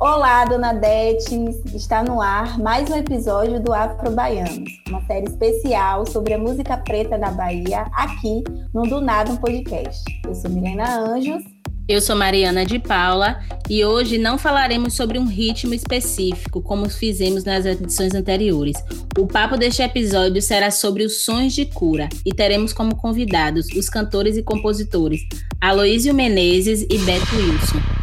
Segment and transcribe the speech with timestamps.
[0.00, 1.36] Olá, dona Dete!
[1.76, 6.78] Está no ar mais um episódio do Afro Baianos, uma série especial sobre a música
[6.78, 8.42] preta da Bahia, aqui
[8.72, 10.02] no Do Nada um Podcast.
[10.26, 11.42] Eu sou Milena Anjos.
[11.86, 17.44] Eu sou Mariana de Paula e hoje não falaremos sobre um ritmo específico, como fizemos
[17.44, 18.82] nas edições anteriores.
[19.18, 23.90] O papo deste episódio será sobre os sons de cura e teremos como convidados os
[23.90, 25.20] cantores e compositores
[25.60, 27.99] Aloísio Menezes e Beto Wilson.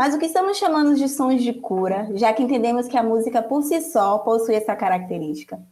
[0.00, 3.42] Mas o que estamos chamando de sons de cura, já que entendemos que a música
[3.42, 5.62] por si só possui essa característica?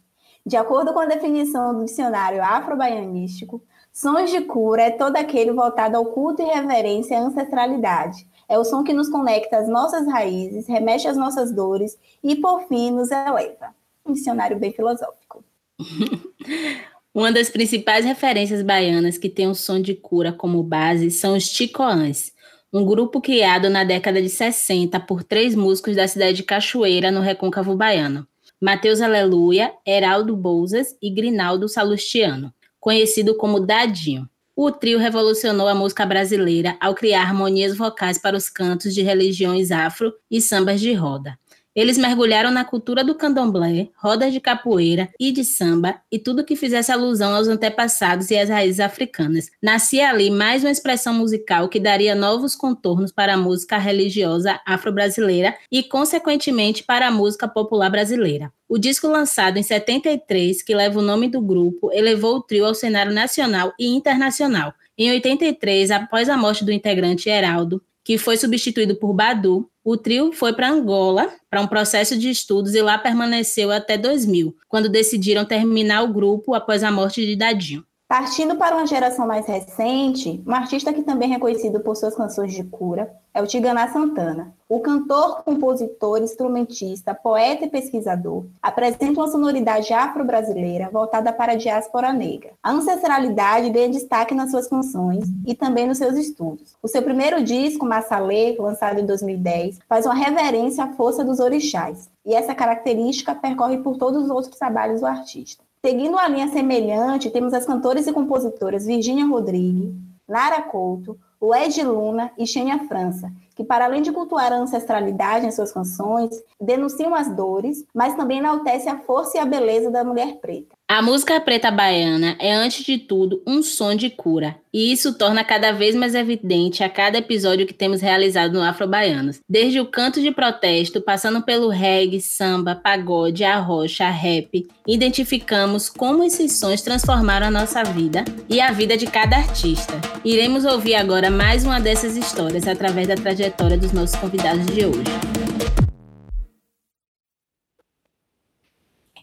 [0.45, 3.59] De acordo com a definição do dicionário afro-baianístico,
[3.91, 8.27] sons de cura é todo aquele voltado ao culto e reverência à ancestralidade.
[8.47, 12.67] É o som que nos conecta às nossas raízes, remexe às nossas dores e, por
[12.67, 13.73] fim, nos eleva.
[14.05, 15.43] Um dicionário bem filosófico.
[17.15, 21.49] Uma das principais referências baianas que tem o som de cura como base são os
[21.49, 22.31] ticoãs,
[22.71, 27.19] um grupo criado na década de 60 por três músicos da cidade de Cachoeira, no
[27.19, 28.27] Recôncavo Baiano.
[28.61, 34.29] Mateus Aleluia, Heraldo Bouzas e Grinaldo Salustiano, conhecido como Dadinho.
[34.55, 39.71] O trio revolucionou a música brasileira ao criar harmonias vocais para os cantos de religiões
[39.71, 41.39] afro e sambas de roda.
[41.75, 46.55] Eles mergulharam na cultura do candomblé, rodas de capoeira e de samba e tudo que
[46.55, 49.51] fizesse alusão aos antepassados e às raízes africanas.
[49.61, 55.55] Nascia ali mais uma expressão musical que daria novos contornos para a música religiosa afro-brasileira
[55.71, 58.51] e, consequentemente, para a música popular brasileira.
[58.67, 62.75] O disco lançado em 73, que leva o nome do grupo, elevou o trio ao
[62.75, 64.73] cenário nacional e internacional.
[64.97, 70.31] Em 83, após a morte do integrante Heraldo, que foi substituído por Badu, o trio
[70.31, 75.45] foi para Angola para um processo de estudos e lá permaneceu até 2000, quando decidiram
[75.45, 77.83] terminar o grupo após a morte de Dadinho.
[78.09, 82.51] Partindo para uma geração mais recente, um artista que também é reconhecido por suas canções
[82.51, 84.51] de cura é o Tiganá Santana.
[84.67, 92.11] O cantor, compositor, instrumentista, poeta e pesquisador apresenta uma sonoridade afro-brasileira voltada para a diáspora
[92.11, 92.53] negra.
[92.63, 96.75] A ancestralidade ganha destaque nas suas canções e também nos seus estudos.
[96.81, 102.09] O seu primeiro disco, Massalê, lançado em 2010, faz uma reverência à força dos orixás,
[102.25, 105.68] e essa característica percorre por todos os outros trabalhos do artista.
[105.85, 109.93] Seguindo uma linha semelhante, temos as cantoras e compositoras Virginia Rodrigues,
[110.27, 111.17] Nara Couto,
[111.55, 116.29] Ed Luna e Xenia França, que, para além de cultuar a ancestralidade em suas canções,
[116.61, 120.79] denunciam as dores, mas também enaltecem a força e a beleza da mulher preta.
[120.87, 125.43] A música preta baiana é, antes de tudo, um som de cura, e isso torna
[125.43, 129.39] cada vez mais evidente a cada episódio que temos realizado no Afro Baianos.
[129.47, 136.53] Desde o canto de protesto, passando pelo reggae, samba, pagode, arrocha, rap, identificamos como esses
[136.53, 139.93] sons transformaram a nossa vida e a vida de cada artista.
[140.25, 145.39] Iremos ouvir agora mais uma dessas histórias através da trajetória dos nossos convidados de hoje.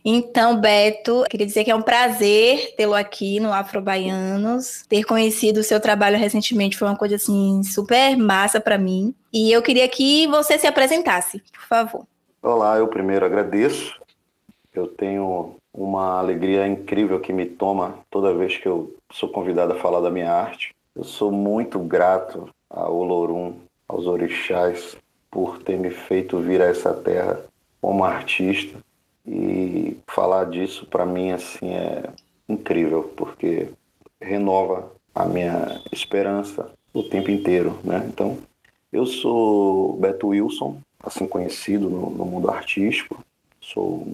[0.09, 4.84] Então, Beto, queria dizer que é um prazer tê-lo aqui no Afro Baianos.
[4.88, 9.12] Ter conhecido o seu trabalho recentemente foi uma coisa assim super massa para mim.
[9.32, 12.06] E eu queria que você se apresentasse, por favor.
[12.41, 14.00] Olá, eu primeiro agradeço.
[14.72, 19.81] Eu tenho uma alegria incrível que me toma toda vez que eu sou convidado a
[19.81, 20.72] falar da minha arte.
[20.94, 23.56] Eu sou muito grato ao Olorum,
[23.88, 24.97] aos orixás,
[25.30, 27.44] por ter me feito vir a essa terra
[27.80, 28.78] como artista
[29.26, 32.04] e falar disso para mim assim é
[32.48, 33.69] incrível, porque
[34.20, 38.04] renova a minha esperança o tempo inteiro, né?
[38.08, 38.38] Então,
[38.92, 43.22] eu sou Beto Wilson, assim conhecido no, no mundo artístico.
[43.60, 44.06] Sou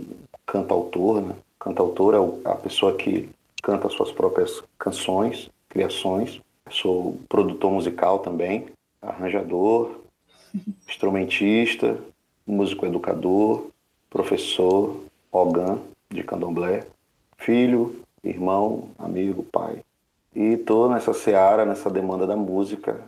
[0.46, 1.34] cantautor, né?
[1.58, 3.28] Cantautor é a pessoa que
[3.62, 6.40] canta suas próprias canções, criações.
[6.70, 8.66] Sou produtor musical também,
[9.02, 10.00] arranjador,
[10.88, 11.98] instrumentista,
[12.46, 13.66] músico educador,
[14.08, 16.86] professor, Ogan, de Candomblé,
[17.36, 19.82] filho, irmão, amigo, pai.
[20.34, 23.00] E estou nessa seara, nessa demanda da música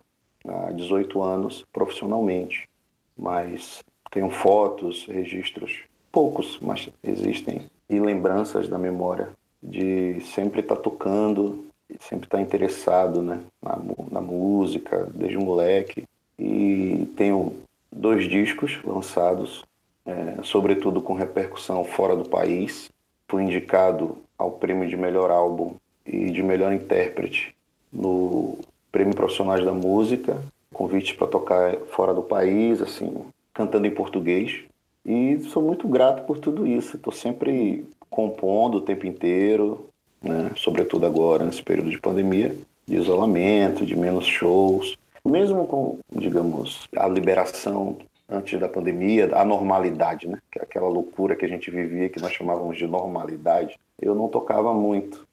[0.46, 2.68] há 18 anos profissionalmente.
[3.16, 9.30] Mas tenho fotos, registros, poucos, mas existem, e lembranças da memória
[9.62, 11.63] de sempre estar tá tocando,
[12.00, 13.78] sempre estar tá interessado né, na,
[14.10, 16.04] na música, desde moleque.
[16.38, 17.56] E tenho
[17.92, 19.64] dois discos lançados
[20.06, 22.90] é, sobretudo com repercussão fora do país.
[23.28, 27.54] Fui indicado ao prêmio de melhor álbum e de melhor intérprete
[27.92, 28.58] no
[28.92, 30.42] Prêmio Profissionais da Música,
[30.72, 34.62] convite para tocar fora do país, assim, cantando em português.
[35.04, 36.96] E sou muito grato por tudo isso.
[36.96, 39.88] Estou sempre compondo o tempo inteiro,
[40.24, 40.50] né?
[40.56, 42.56] sobretudo agora, nesse período de pandemia,
[42.86, 44.96] de isolamento, de menos shows.
[45.24, 47.96] mesmo com, digamos, a liberação
[48.28, 50.38] antes da pandemia, a normalidade, né?
[50.56, 54.72] É aquela loucura que a gente vivia, que nós chamávamos de normalidade, eu não tocava
[54.72, 55.26] muito.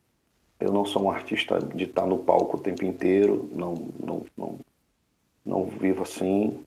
[0.60, 4.60] Eu não sou um artista de estar no palco o tempo inteiro, não, não, não,
[5.46, 6.60] não vivo assim.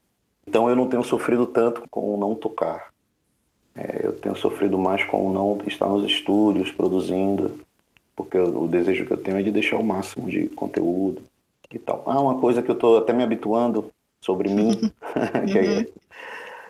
[0.47, 2.93] Então eu não tenho sofrido tanto com o não tocar.
[3.75, 7.61] É, eu tenho sofrido mais com o não estar nos estúdios produzindo,
[8.17, 11.23] porque o desejo que eu tenho é de deixar o máximo de conteúdo
[11.71, 12.03] e tal.
[12.07, 13.91] Ah, uma coisa que eu estou até me habituando
[14.21, 14.93] sobre mim,
[15.51, 15.87] que é uhum.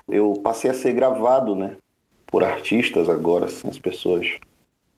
[0.09, 1.77] eu passei a ser gravado, né,
[2.27, 4.39] por artistas agora, assim, as pessoas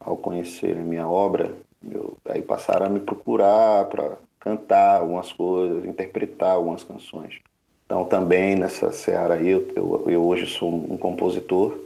[0.01, 1.53] ao conhecerem minha obra,
[1.91, 7.41] eu, aí passaram a me procurar para cantar algumas coisas, interpretar algumas canções.
[7.85, 11.77] Então também nessa seara aí, eu, eu, eu hoje sou um compositor,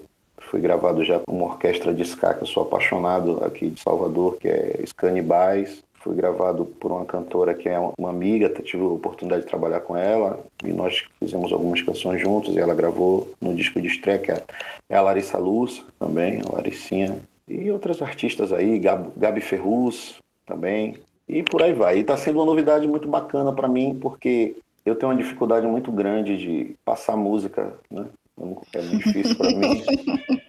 [0.50, 4.37] fui gravado já com uma orquestra de ska que eu sou apaixonado aqui de Salvador,
[4.37, 5.81] que é Scani Baez.
[6.00, 9.97] Fui gravado por uma cantora que é uma amiga, tive a oportunidade de trabalhar com
[9.97, 14.32] ela e nós fizemos algumas canções juntos e ela gravou no disco de estreia, que
[14.32, 14.43] é,
[14.88, 20.17] é a Larissa Luz também, a Laricinha, e outras artistas aí, Gabi, Gabi Ferruz
[20.47, 20.97] também,
[21.29, 21.99] e por aí vai.
[21.99, 24.56] E está sendo uma novidade muito bacana para mim, porque
[24.87, 28.06] eu tenho uma dificuldade muito grande de passar música, né?
[28.40, 29.84] É muito difícil para mim.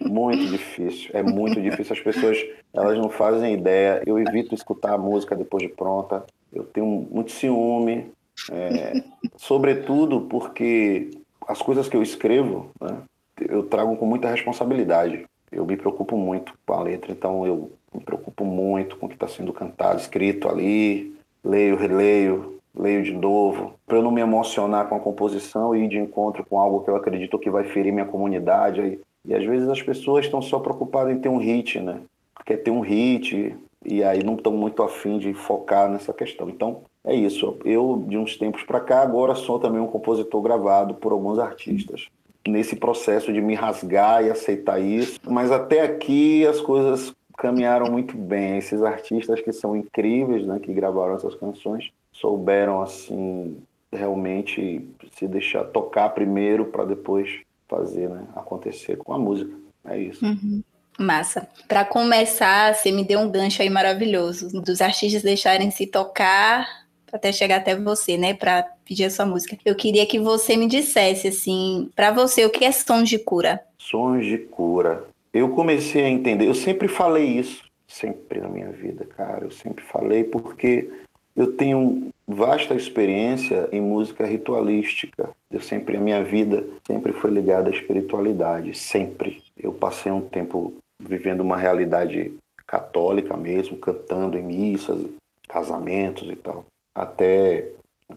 [0.00, 1.10] Muito difícil.
[1.14, 1.94] É muito difícil.
[1.94, 2.36] As pessoas
[2.74, 4.02] elas não fazem ideia.
[4.04, 6.24] Eu evito escutar a música depois de pronta.
[6.52, 8.12] Eu tenho muito ciúme.
[8.50, 9.02] É,
[9.36, 11.10] sobretudo porque
[11.46, 12.98] as coisas que eu escrevo, né,
[13.40, 15.24] eu trago com muita responsabilidade.
[15.50, 19.14] Eu me preocupo muito com a letra, então eu me preocupo muito com o que
[19.14, 21.14] está sendo cantado, escrito ali.
[21.44, 25.88] Leio, releio, leio de novo, para eu não me emocionar com a composição e ir
[25.88, 28.98] de encontro com algo que eu acredito que vai ferir minha comunidade.
[29.24, 32.00] E, às vezes as pessoas estão só preocupadas em ter um hit, né?
[32.44, 33.54] Quer ter um hit
[33.84, 36.48] e aí não estão muito afim de focar nessa questão.
[36.48, 37.58] Então, é isso.
[37.64, 42.08] Eu, de uns tempos para cá, agora sou também um compositor gravado por alguns artistas.
[42.46, 45.20] Nesse processo de me rasgar e aceitar isso.
[45.28, 48.58] Mas até aqui as coisas caminharam muito bem.
[48.58, 51.92] Esses artistas que são incríveis, né, que gravaram essas canções,
[52.22, 53.58] souberam assim
[53.92, 57.28] realmente se deixar tocar primeiro para depois
[57.68, 59.52] fazer, né, acontecer com a música.
[59.84, 60.24] É isso.
[60.24, 60.62] Uhum.
[60.98, 61.48] Massa.
[61.66, 66.82] Para começar, você me deu um gancho aí maravilhoso dos artistas deixarem se tocar
[67.12, 69.58] até chegar até você, né, para pedir a sua música.
[69.66, 73.60] Eu queria que você me dissesse assim, para você, o que é sons de cura?
[73.78, 75.04] Sons de cura.
[75.32, 79.44] Eu comecei a entender, eu sempre falei isso, sempre na minha vida, cara.
[79.44, 80.90] Eu sempre falei porque
[81.34, 85.30] eu tenho vasta experiência em música ritualística.
[85.50, 89.42] Eu sempre a minha vida sempre foi ligada à espiritualidade, sempre.
[89.56, 92.32] Eu passei um tempo vivendo uma realidade
[92.66, 95.04] católica mesmo, cantando em missas,
[95.48, 96.64] casamentos e tal.
[96.94, 97.70] Até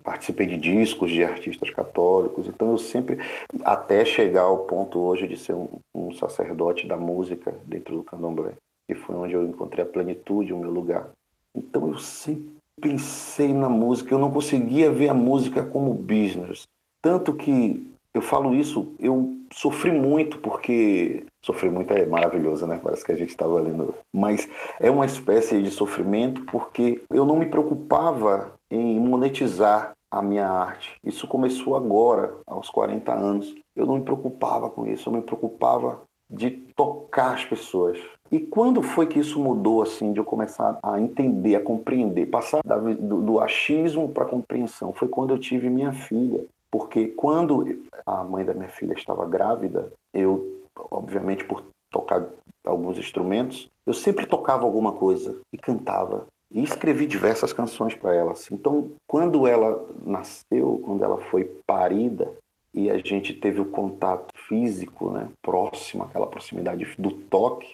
[0.04, 3.18] participei de discos de artistas católicos, então eu sempre,
[3.64, 8.54] até chegar ao ponto hoje de ser um, um sacerdote da música dentro do candomblé,
[8.88, 11.10] que foi onde eu encontrei a plenitude, o meu lugar.
[11.56, 12.55] Então eu sempre
[12.86, 16.68] pensei na música, eu não conseguia ver a música como business.
[17.02, 17.84] Tanto que
[18.14, 21.26] eu falo isso, eu sofri muito, porque.
[21.44, 22.80] Sofrer muito é maravilhoso, né?
[22.82, 23.94] Parece que a gente estava lendo.
[24.14, 24.48] Mas
[24.80, 30.96] é uma espécie de sofrimento porque eu não me preocupava em monetizar a minha arte.
[31.04, 33.54] Isso começou agora, aos 40 anos.
[33.75, 38.00] Eu não me preocupava com isso, eu me preocupava de tocar as pessoas.
[38.32, 42.62] E quando foi que isso mudou, assim, de eu começar a entender, a compreender, passar
[42.63, 44.91] do, do achismo para compreensão?
[44.94, 46.44] Foi quando eu tive minha filha.
[46.72, 47.63] Porque quando
[48.05, 52.27] a mãe da minha filha estava grávida, eu, obviamente, por tocar
[52.65, 56.25] alguns instrumentos, eu sempre tocava alguma coisa e cantava.
[56.51, 58.34] E escrevi diversas canções para ela.
[58.34, 58.55] Assim.
[58.55, 62.32] Então, quando ela nasceu, quando ela foi parida,
[62.75, 67.74] e a gente teve o contato físico, né, próximo, aquela proximidade do toque,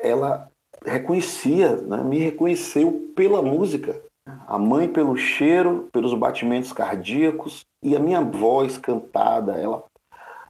[0.00, 0.48] ela
[0.84, 4.00] reconhecia, né, me reconheceu pela música.
[4.46, 9.84] A mãe pelo cheiro, pelos batimentos cardíacos e a minha voz cantada, ela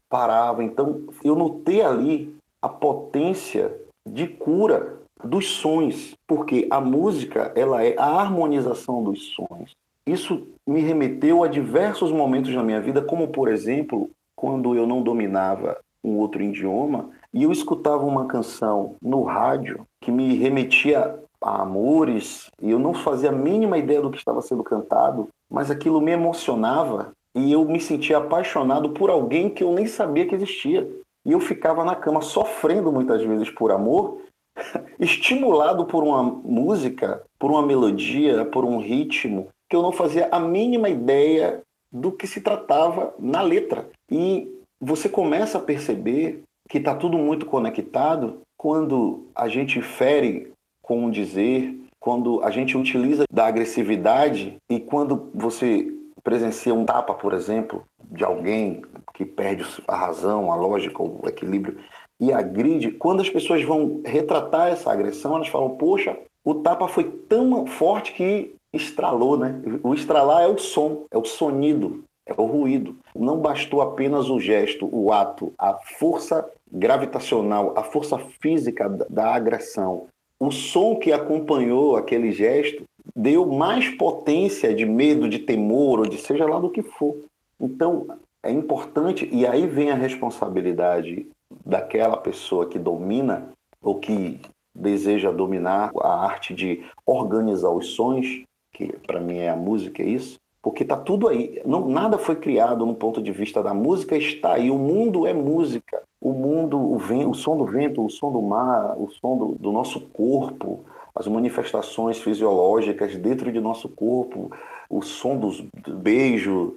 [0.09, 0.63] parava.
[0.63, 3.75] Então eu notei ali a potência
[4.07, 9.75] de cura dos sons, porque a música ela é a harmonização dos sons.
[10.07, 15.03] Isso me remeteu a diversos momentos na minha vida, como por exemplo, quando eu não
[15.03, 21.63] dominava um outro idioma e eu escutava uma canção no rádio que me remetia a
[21.63, 26.01] amores e eu não fazia a mínima ideia do que estava sendo cantado, mas aquilo
[26.01, 30.89] me emocionava e eu me sentia apaixonado por alguém que eu nem sabia que existia.
[31.25, 34.23] E eu ficava na cama sofrendo muitas vezes por amor,
[34.99, 40.41] estimulado por uma música, por uma melodia, por um ritmo que eu não fazia a
[40.41, 43.89] mínima ideia do que se tratava na letra.
[44.11, 44.49] E
[44.81, 51.11] você começa a perceber que está tudo muito conectado quando a gente fere com um
[51.11, 55.93] dizer, quando a gente utiliza da agressividade e quando você
[56.23, 58.83] presencia um tapa, por exemplo, de alguém
[59.15, 61.79] que perde a razão, a lógica, o equilíbrio
[62.21, 67.05] e agride, quando as pessoas vão retratar essa agressão, elas falam: "Poxa, o tapa foi
[67.05, 69.61] tão forte que estralou, né?
[69.83, 72.97] O estralar é o som, é o sonido, é o ruído.
[73.15, 80.07] Não bastou apenas o gesto, o ato, a força gravitacional, a força física da agressão.
[80.41, 82.83] O som que acompanhou aquele gesto
[83.15, 87.17] deu mais potência de medo, de temor, ou de seja lá do que for.
[87.61, 88.07] Então,
[88.45, 91.27] é importante, e aí vem a responsabilidade
[91.65, 93.49] daquela pessoa que domina
[93.83, 94.41] ou que
[94.75, 98.43] deseja dominar a arte de organizar os sons,
[98.77, 101.63] que para mim é a música, é isso, porque está tudo aí.
[101.65, 104.71] Não, nada foi criado no ponto de vista da música, está aí.
[104.71, 106.03] O mundo é música.
[106.21, 109.55] O mundo, o, vento, o som do vento, o som do mar, o som do,
[109.59, 114.51] do nosso corpo, as manifestações fisiológicas dentro de nosso corpo,
[114.91, 116.73] o som dos beijos,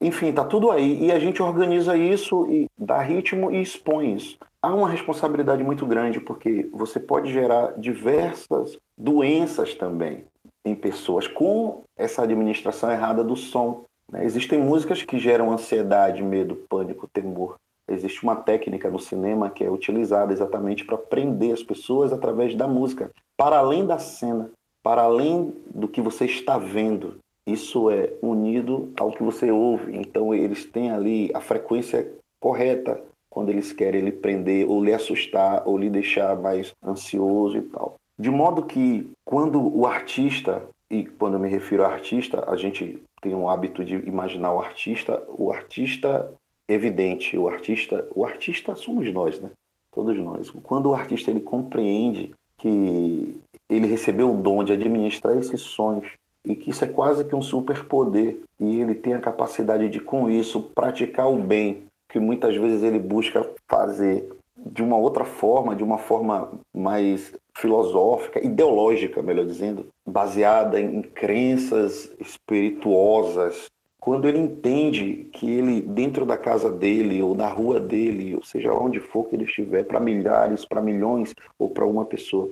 [0.00, 1.04] enfim, está tudo aí.
[1.04, 4.38] E a gente organiza isso e dá ritmo e expõe isso.
[4.62, 10.24] Há uma responsabilidade muito grande, porque você pode gerar diversas doenças também
[10.64, 13.84] em pessoas com essa administração errada do som.
[14.10, 14.24] Né?
[14.24, 17.56] Existem músicas que geram ansiedade, medo, pânico, temor.
[17.88, 22.66] Existe uma técnica no cinema que é utilizada exatamente para prender as pessoas através da
[22.66, 24.50] música, para além da cena,
[24.82, 27.18] para além do que você está vendo.
[27.46, 29.96] Isso é unido ao que você ouve.
[29.96, 35.66] Então eles têm ali a frequência correta quando eles querem lhe prender ou lhe assustar
[35.66, 37.96] ou lhe deixar mais ansioso e tal.
[38.18, 43.02] De modo que quando o artista, e quando eu me refiro a artista, a gente
[43.20, 46.32] tem um hábito de imaginar o artista, o artista
[46.68, 49.50] evidente, o artista, o artista somos nós, né?
[49.92, 50.50] Todos nós.
[50.62, 56.12] Quando o artista ele compreende que ele recebeu o dom de administrar esses sonhos
[56.46, 60.30] e que isso é quase que um superpoder e ele tem a capacidade de com
[60.30, 65.82] isso praticar o bem que muitas vezes ele busca fazer de uma outra forma, de
[65.82, 73.70] uma forma mais filosófica, ideológica, melhor dizendo, baseada em crenças espirituosas.
[74.00, 78.72] Quando ele entende que ele, dentro da casa dele, ou na rua dele, ou seja,
[78.72, 82.50] onde for que ele estiver, para milhares, para milhões, ou para uma pessoa,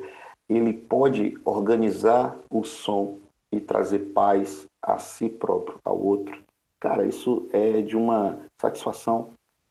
[0.48, 3.18] ele pode organizar o som
[3.50, 6.42] e trazer paz a si próprio, ao outro.
[6.80, 9.30] Cara, isso é de uma satisfação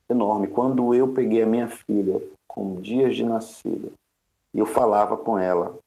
[0.10, 0.48] enorme.
[0.48, 3.90] Quando eu peguei a minha filha com dias de nascida
[4.54, 5.78] e eu falava com ela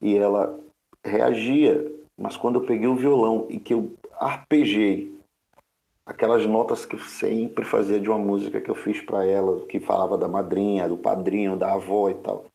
[0.00, 0.58] e ela
[1.04, 5.16] reagia, mas quando eu peguei o violão e que eu arpejei
[6.08, 9.78] aquelas notas que eu sempre fazia de uma música que eu fiz para ela, que
[9.78, 12.46] falava da madrinha, do padrinho, da avó e tal.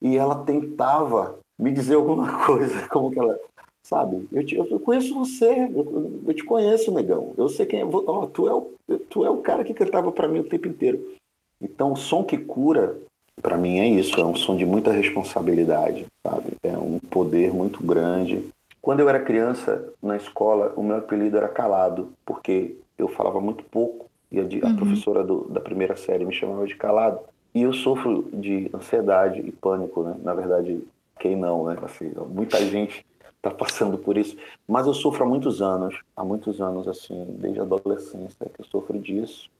[0.00, 3.38] E ela tentava me dizer alguma coisa, como que ela,
[3.82, 4.28] sabe?
[4.30, 7.34] Eu, te, eu conheço você, eu, eu, te conheço, negão.
[7.38, 7.84] Eu sei quem é.
[7.84, 8.72] Oh, tu, é o,
[9.08, 11.16] tu é o cara que cantava para mim o tempo inteiro.
[11.60, 13.00] Então, o som que cura,
[13.42, 16.52] para mim é isso, é um som de muita responsabilidade, sabe?
[16.62, 18.48] É um poder muito grande.
[18.80, 23.64] Quando eu era criança, na escola, o meu apelido era Calado, porque eu falava muito
[23.64, 24.76] pouco e a, uhum.
[24.76, 27.20] professora do, da primeira série me chamava de Calado.
[27.54, 30.14] E eu sofro de ansiedade e pânico, né?
[30.22, 30.82] Na verdade,
[31.18, 31.78] quem não, né?
[31.82, 33.04] Assim, muita gente
[33.36, 34.36] está passando por isso.
[34.66, 38.64] Mas eu sofro há muitos anos, há muitos anos, assim, desde a adolescência que eu
[38.66, 39.50] sofro disso.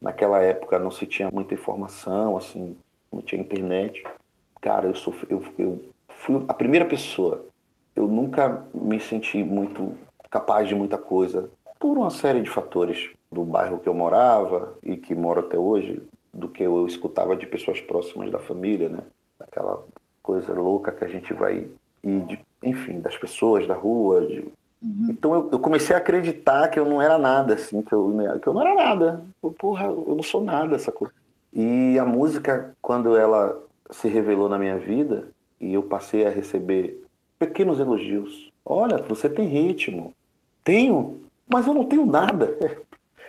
[0.00, 2.76] Naquela época não se tinha muita informação, assim,
[3.12, 4.02] não tinha internet.
[4.60, 7.44] Cara, eu, sofri, eu, eu fui a primeira pessoa.
[7.94, 9.94] Eu nunca me senti muito
[10.30, 14.96] capaz de muita coisa por uma série de fatores do bairro que eu morava e
[14.96, 19.00] que moro até hoje, do que eu escutava de pessoas próximas da família, né?
[19.40, 19.84] Aquela
[20.22, 21.68] coisa louca que a gente vai
[22.02, 24.26] e de, enfim, das pessoas da rua.
[24.26, 24.40] De...
[24.82, 25.06] Uhum.
[25.10, 28.46] Então eu, eu, comecei a acreditar que eu não era nada, assim, que eu, que
[28.46, 29.24] eu não era nada.
[29.58, 31.14] Porra, eu não sou nada, essa coisa.
[31.52, 35.28] E a música, quando ela se revelou na minha vida,
[35.60, 37.04] e eu passei a receber
[37.38, 38.52] pequenos elogios.
[38.64, 40.12] Olha, você tem ritmo.
[40.62, 42.56] Tenho, mas eu não tenho nada.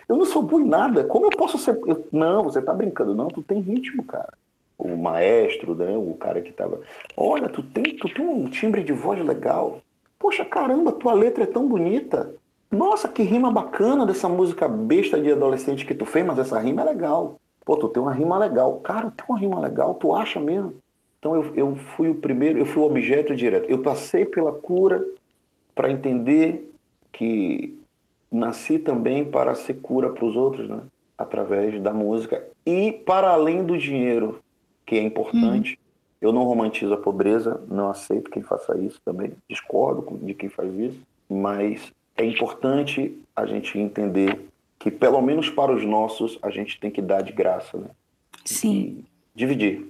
[0.07, 1.03] Eu não sou bom em nada.
[1.03, 1.79] Como eu posso ser.
[1.85, 2.07] Eu...
[2.11, 3.13] Não, você tá brincando.
[3.13, 4.33] Não, tu tem ritmo, cara
[4.79, 6.79] o maestro, né, o cara que estava,
[7.15, 9.81] olha, tu tem, tu tem um timbre de voz legal.
[10.17, 12.33] Poxa, caramba, tua letra é tão bonita.
[12.71, 16.81] Nossa, que rima bacana dessa música besta de adolescente que tu fez, mas essa rima
[16.81, 17.39] é legal.
[17.65, 18.79] Pô, tu tem uma rima legal.
[18.79, 20.75] Cara, tem uma rima legal, tu acha mesmo?
[21.19, 23.69] Então eu, eu fui o primeiro, eu fui o objeto direto.
[23.69, 25.05] Eu passei pela cura
[25.75, 26.71] para entender
[27.11, 27.77] que
[28.31, 30.81] nasci também para ser cura para os outros, né?
[31.17, 34.39] Através da música e para além do dinheiro,
[34.85, 35.73] que é importante.
[35.73, 35.89] Uhum.
[36.21, 40.73] Eu não romantizo a pobreza, não aceito quem faça isso também, discordo de quem faz
[40.77, 40.99] isso,
[41.29, 44.39] mas é importante a gente entender
[44.79, 47.89] que, pelo menos para os nossos, a gente tem que dar de graça, né?
[48.45, 48.71] Sim.
[48.73, 49.05] E
[49.35, 49.85] dividir.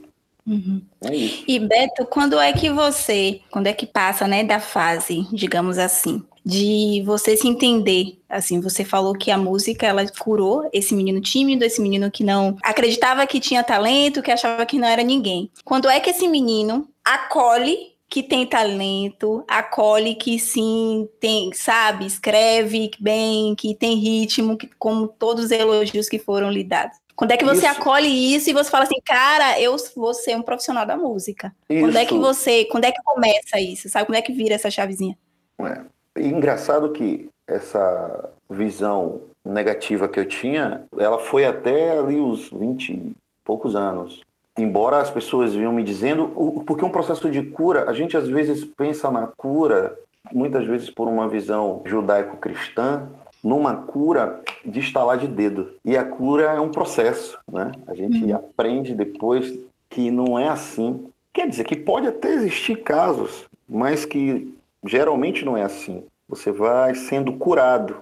[0.48, 0.82] Uhum.
[1.06, 1.44] É isso.
[1.48, 6.24] E Beto, quando é que você, quando é que passa, né, da fase, digamos assim,
[6.44, 8.18] de você se entender.
[8.28, 12.58] Assim, você falou que a música ela curou esse menino tímido, esse menino que não
[12.64, 15.52] acreditava que tinha talento, que achava que não era ninguém.
[15.64, 22.90] Quando é que esse menino acolhe que tem talento, acolhe que sim, tem, sabe, escreve
[23.00, 26.98] bem, que tem ritmo, que, como todos os elogios que foram lhe dados.
[27.16, 27.80] Quando é que você isso.
[27.80, 31.54] acolhe isso e você fala assim, cara, eu vou ser um profissional da música?
[31.70, 31.82] Isso.
[31.82, 33.90] Quando é que você, quando é que começa isso?
[33.90, 35.18] Sabe, quando é que vira essa chavezinha?
[35.60, 35.82] É.
[36.18, 42.90] E engraçado que essa visão negativa que eu tinha, ela foi até ali os 20
[42.94, 44.22] e poucos anos.
[44.58, 46.28] Embora as pessoas vinham me dizendo,
[46.66, 49.98] porque um processo de cura, a gente às vezes pensa na cura,
[50.32, 53.08] muitas vezes por uma visão judaico-cristã,
[53.44, 55.72] numa cura de estalar de dedo.
[55.84, 57.72] E a cura é um processo, né?
[57.88, 58.36] A gente uhum.
[58.36, 59.58] aprende depois
[59.90, 61.08] que não é assim.
[61.34, 64.54] Quer dizer que pode até existir casos, mas que
[64.86, 66.04] geralmente não é assim.
[66.28, 67.98] Você vai sendo curado.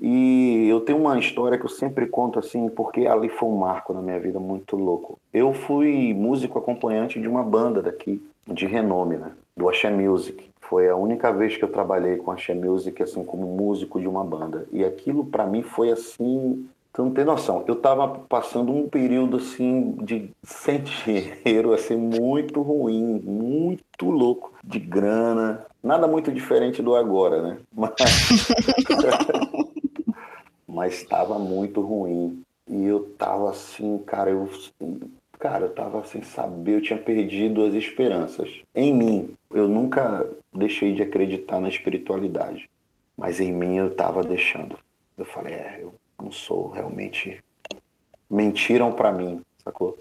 [0.00, 3.92] E eu tenho uma história que eu sempre conto assim, porque ali foi um marco
[3.92, 5.18] na minha vida muito louco.
[5.32, 9.32] Eu fui músico acompanhante de uma banda daqui, de renome, né?
[9.56, 10.48] Do Axé Music.
[10.60, 14.24] Foi a única vez que eu trabalhei com Axé Music, assim, como músico de uma
[14.24, 14.66] banda.
[14.72, 17.64] E aquilo para mim foi assim Tu não tem noção.
[17.68, 24.78] Eu estava passando um período assim de sem dinheiro, assim, muito ruim, muito louco, de
[24.80, 25.64] grana.
[25.82, 27.58] Nada muito diferente do agora, né?
[27.72, 27.92] Mas
[31.30, 32.42] estava muito ruim.
[32.68, 34.48] E eu tava assim, cara, eu
[35.38, 39.34] cara, eu tava sem saber, eu tinha perdido as esperanças em mim.
[39.50, 42.68] Eu nunca deixei de acreditar na espiritualidade,
[43.16, 44.78] mas em mim eu tava deixando.
[45.16, 47.42] Eu falei, é, eu não sou realmente.
[48.30, 49.98] Mentiram para mim, sacou?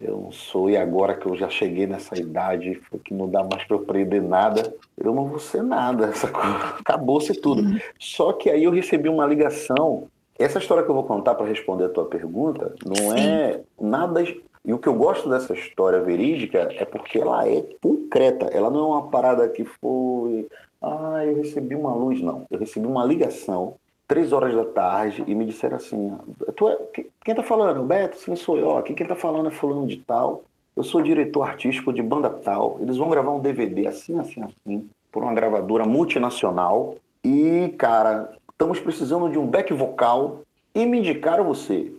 [0.00, 3.62] Eu não sou, e agora que eu já cheguei nessa idade, que não dá mais
[3.64, 6.42] para eu aprender nada, eu não vou ser nada, sacou?
[6.80, 7.60] Acabou-se tudo.
[7.60, 7.78] Uhum.
[7.98, 10.08] Só que aí eu recebi uma ligação.
[10.40, 14.24] Essa história que eu vou contar para responder a tua pergunta não é nada.
[14.64, 18.46] E o que eu gosto dessa história verídica é porque ela é concreta.
[18.46, 20.48] Ela não é uma parada que foi.
[20.80, 22.46] Ah, eu recebi uma luz, não.
[22.50, 23.76] Eu recebi uma ligação
[24.08, 26.16] três horas da tarde e me disseram assim:
[26.56, 26.78] tu é,
[27.22, 27.84] quem tá falando?
[27.84, 28.78] Beto, sim, sou eu.
[28.78, 30.42] Aqui quem tá falando é fulano de tal.
[30.74, 32.78] Eu sou diretor artístico de banda tal.
[32.80, 36.96] Eles vão gravar um DVD assim, assim, assim, por uma gravadora multinacional.
[37.22, 40.42] E, cara, estamos precisando de um back vocal
[40.74, 41.90] e me indicaram você.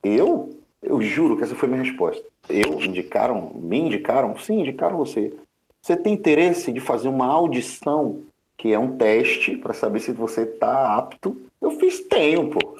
[0.00, 0.56] Eu?
[0.80, 2.22] Eu juro que essa foi minha resposta.
[2.48, 2.80] Eu?
[2.80, 3.50] Indicaram?
[3.56, 4.38] Me indicaram?
[4.38, 5.34] Sim, indicaram você.
[5.82, 8.20] Você tem interesse de fazer uma audição
[8.56, 11.36] que é um teste para saber se você tá apto.
[11.60, 12.76] Eu fiz pô.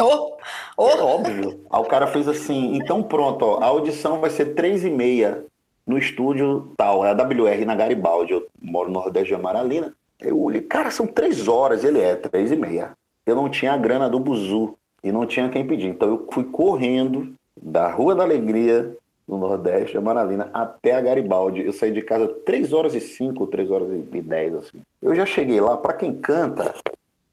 [0.02, 0.36] oh,
[0.78, 0.88] oh.
[0.88, 1.60] É óbvio.
[1.70, 5.44] Aí o cara fez assim, então pronto, ó, a audição vai ser três e meia
[5.86, 9.94] no estúdio tal, é a WR na Garibaldi, eu moro no Nordeste de Amaralina.
[10.24, 12.92] Eu olhei, cara, são três horas, ele é, três e meia.
[13.26, 15.88] Eu não tinha a grana do Buzu e não tinha quem pedir.
[15.88, 21.64] Então eu fui correndo da Rua da Alegria no Nordeste, a Manalina, até a Garibaldi.
[21.64, 24.80] Eu saí de casa 3 horas e 5, 3 horas e 10, assim.
[25.00, 26.74] Eu já cheguei lá, para quem canta,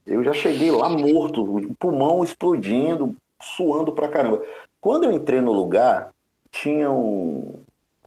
[0.06, 1.46] eu já cheguei lá morto,
[1.78, 4.44] pulmão explodindo, suando pra caramba.
[4.80, 6.12] Quando eu entrei no lugar,
[6.50, 7.60] tinham,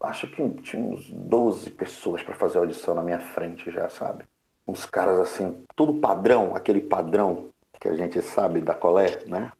[0.03, 4.25] acho que tinha uns 12 pessoas para fazer audição na minha frente já, sabe?
[4.67, 7.49] Uns caras assim, tudo padrão, aquele padrão
[7.81, 9.53] que a gente sabe da colé, né?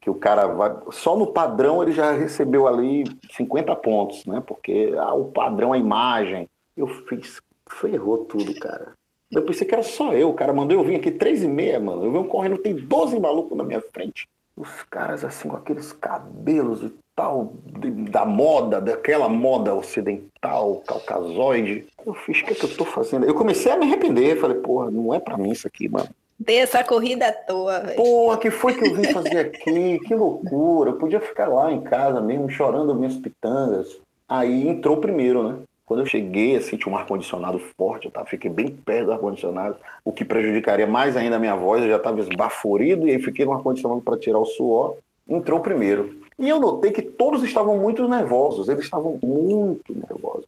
[0.00, 0.74] que o cara vai.
[0.90, 4.42] Só no padrão ele já recebeu ali 50 pontos, né?
[4.46, 6.48] Porque ah, o padrão, a imagem.
[6.76, 7.40] Eu fiz.
[7.70, 8.92] Ferrou tudo, cara.
[9.30, 11.78] Eu pensei que era só eu, o cara mandou eu vir aqui três e meia,
[11.78, 12.02] mano.
[12.02, 14.26] Eu venho correndo, tem 12 malucos na minha frente.
[14.58, 17.52] Os caras assim, com aqueles cabelos e tal,
[18.10, 21.86] da moda, daquela moda ocidental, caucasoide.
[22.04, 23.24] Eu fiz, o que, é que eu tô fazendo?
[23.24, 26.08] Eu comecei a me arrepender, falei, porra, não é pra mim isso aqui, mano.
[26.40, 27.96] Dei essa corrida à toa, velho.
[27.96, 29.98] Porra, que foi que eu vim fazer aqui?
[30.00, 30.90] que loucura.
[30.90, 34.00] Eu podia ficar lá em casa mesmo, chorando minhas pitangas.
[34.28, 35.58] Aí entrou primeiro, né?
[35.88, 39.76] Quando eu cheguei, assim, tinha um ar-condicionado forte, eu tava, fiquei bem perto do ar-condicionado,
[40.04, 43.46] o que prejudicaria mais ainda a minha voz, eu já estava esbaforido, e aí fiquei
[43.46, 44.98] no ar-condicionado para tirar o suor.
[45.26, 46.20] Entrou primeiro.
[46.38, 50.44] E eu notei que todos estavam muito nervosos, eles estavam muito nervosos.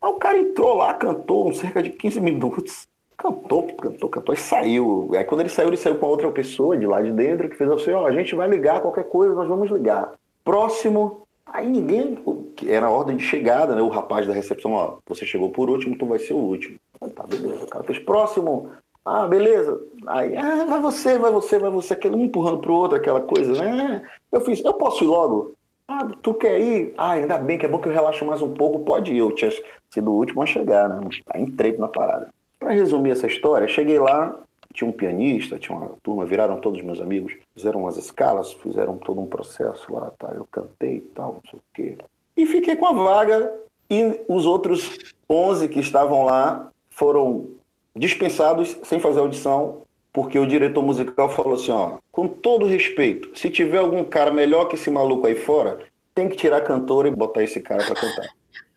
[0.00, 2.88] Aí o cara entrou lá, cantou cerca de 15 minutos.
[3.14, 5.10] Cantou, cantou, cantou e saiu.
[5.12, 7.70] Aí quando ele saiu, ele saiu com outra pessoa de lá de dentro que fez
[7.70, 10.14] assim, ó, a gente vai ligar qualquer coisa, nós vamos ligar.
[10.42, 12.18] Próximo, aí ninguém,
[12.66, 13.82] era a ordem de chegada, né?
[13.82, 16.78] O rapaz da recepção, ó, você chegou por último, tu vai ser o último.
[17.14, 17.64] Tá, beleza.
[17.64, 18.70] O cara fez próximo.
[19.04, 19.80] Ah, beleza.
[20.06, 23.52] Aí, ah, vai você, vai você, vai você, aquele um empurrando pro outro, aquela coisa,
[23.52, 24.02] né?
[24.30, 25.54] Eu fiz, eu posso ir logo?
[25.88, 26.92] Ah, tu quer ir?
[26.98, 29.18] Ah, ainda bem que é bom que eu relaxo mais um pouco, pode ir.
[29.18, 29.50] Eu tinha
[29.90, 31.08] sido o último a chegar, né?
[31.30, 32.28] Aí entrei na parada.
[32.58, 34.38] Para resumir essa história, cheguei lá,
[34.72, 39.20] tinha um pianista, tinha uma turma, viraram todos meus amigos, fizeram umas escalas, fizeram todo
[39.20, 40.32] um processo lá, tá?
[40.34, 41.98] Eu cantei e tal, não sei o quê.
[42.36, 43.52] E fiquei com a vaga
[43.90, 47.48] e os outros 11 que estavam lá foram
[47.96, 53.50] dispensados sem fazer audição, porque o diretor musical falou assim, ó, com todo respeito, se
[53.50, 55.78] tiver algum cara melhor que esse maluco aí fora,
[56.14, 58.28] tem que tirar a cantora e botar esse cara para cantar.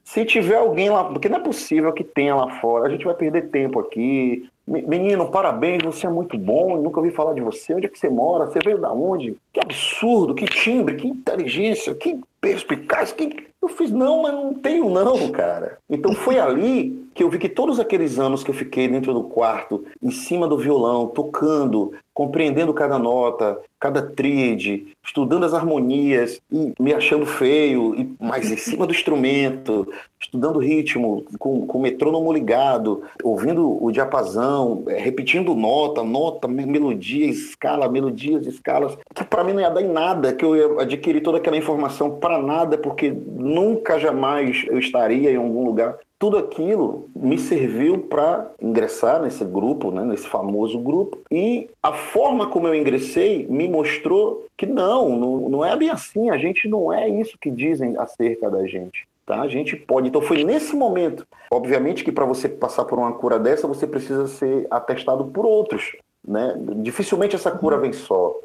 [0.04, 3.16] Se tiver alguém lá, porque não é possível que tenha lá fora, a gente vai
[3.16, 4.50] perder tempo aqui.
[4.68, 7.74] Menino, parabéns, você é muito bom, nunca ouvi falar de você.
[7.74, 8.46] Onde é que você mora?
[8.46, 9.36] Você veio da onde?
[9.52, 14.90] Que absurdo, que timbre, que inteligência, que perspicaz, que eu fiz, não, mas não tenho
[14.90, 15.78] não, cara.
[15.88, 19.24] Então foi ali que eu vi que todos aqueles anos que eu fiquei dentro do
[19.24, 26.74] quarto, em cima do violão, tocando, compreendendo cada nota, cada tríade, estudando as harmonias e
[26.80, 29.88] me achando feio, e, mas em cima do instrumento,
[30.20, 37.26] estudando ritmo, com, com o metrônomo ligado, ouvindo o diapasão, é, repetindo nota, nota, melodia,
[37.26, 41.22] escala, melodias, escalas, que para mim não ia dar em nada, que eu ia adquirir
[41.22, 47.10] toda aquela informação para nada, porque nunca jamais eu estaria em algum lugar tudo aquilo
[47.16, 52.76] me serviu para ingressar nesse grupo, né, nesse famoso grupo, e a forma como eu
[52.76, 57.40] ingressei me mostrou que não, não, não é bem assim, a gente não é isso
[57.42, 59.08] que dizem acerca da gente.
[59.26, 59.42] Tá?
[59.42, 60.10] A gente pode.
[60.10, 61.26] Então foi nesse momento.
[61.52, 65.96] Obviamente que para você passar por uma cura dessa, você precisa ser atestado por outros.
[66.28, 66.56] Né?
[66.78, 68.36] Dificilmente essa cura vem só.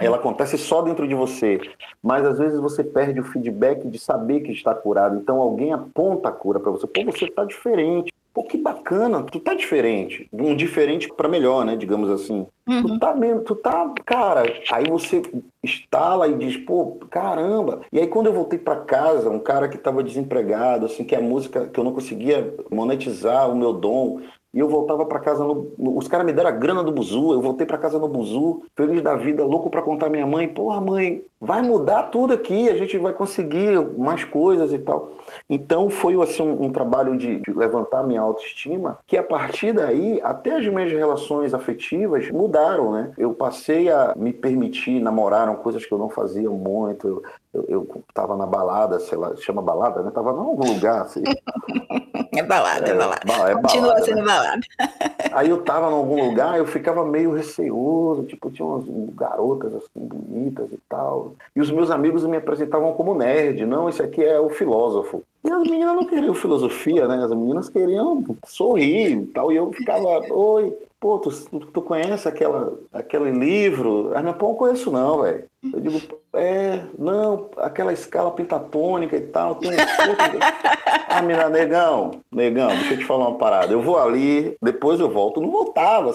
[0.00, 1.60] Ela acontece só dentro de você,
[2.02, 5.16] mas às vezes você perde o feedback de saber que está curado.
[5.16, 6.86] Então alguém aponta a cura para você.
[6.86, 8.12] Pô, você está diferente.
[8.34, 10.26] Pô, que bacana, tu tá diferente.
[10.32, 11.76] Um diferente para melhor, né?
[11.76, 12.46] Digamos assim.
[12.66, 12.82] Uhum.
[12.82, 14.42] Tu tá mesmo, tu tá, cara.
[14.72, 15.20] Aí você
[15.62, 17.82] instala e diz, pô, caramba.
[17.92, 21.20] E aí quando eu voltei para casa, um cara que estava desempregado, assim, que a
[21.20, 24.22] música, que eu não conseguia monetizar o meu dom,
[24.52, 27.40] e eu voltava para casa, no, os caras me deram a grana do Buzu, eu
[27.40, 31.24] voltei para casa no Buzu, feliz da vida, louco para contar minha mãe, porra mãe,
[31.40, 35.12] vai mudar tudo aqui, a gente vai conseguir mais coisas e tal.
[35.48, 40.20] Então foi assim um, um trabalho de, de, levantar minha autoestima, que a partir daí
[40.22, 43.12] até as minhas relações afetivas mudaram, né?
[43.16, 47.08] Eu passei a me permitir namorar, coisas que eu não fazia muito.
[47.08, 50.10] Eu, eu, eu tava na balada, sei lá, chama balada, né?
[50.10, 51.22] Tava em algum lugar, assim.
[52.34, 53.50] É balada, é, é balada.
[53.50, 54.24] É Continua balada, sendo né?
[54.24, 54.60] balada.
[55.32, 59.88] Aí eu tava em algum lugar, eu ficava meio receoso, tipo, tinha umas garotas assim,
[59.96, 61.34] bonitas e tal.
[61.54, 65.22] E os meus amigos me apresentavam como nerd, não, esse aqui é o filósofo.
[65.44, 67.22] E as meninas não queriam filosofia, né?
[67.22, 69.52] As meninas queriam sorrir e tal.
[69.52, 71.30] E eu ficava, oi, pô, tu,
[71.66, 74.12] tu conhece aquela, aquele livro?
[74.14, 75.44] Ah, não, pô, não conheço não, velho.
[75.64, 76.00] Eu digo,
[76.32, 79.56] é, não, aquela escala pentatônica e tal.
[79.56, 79.72] Tem...
[81.08, 83.72] ah, negão, negão, deixa eu te falar uma parada.
[83.72, 85.40] Eu vou ali, depois eu volto.
[85.40, 86.14] Não voltava.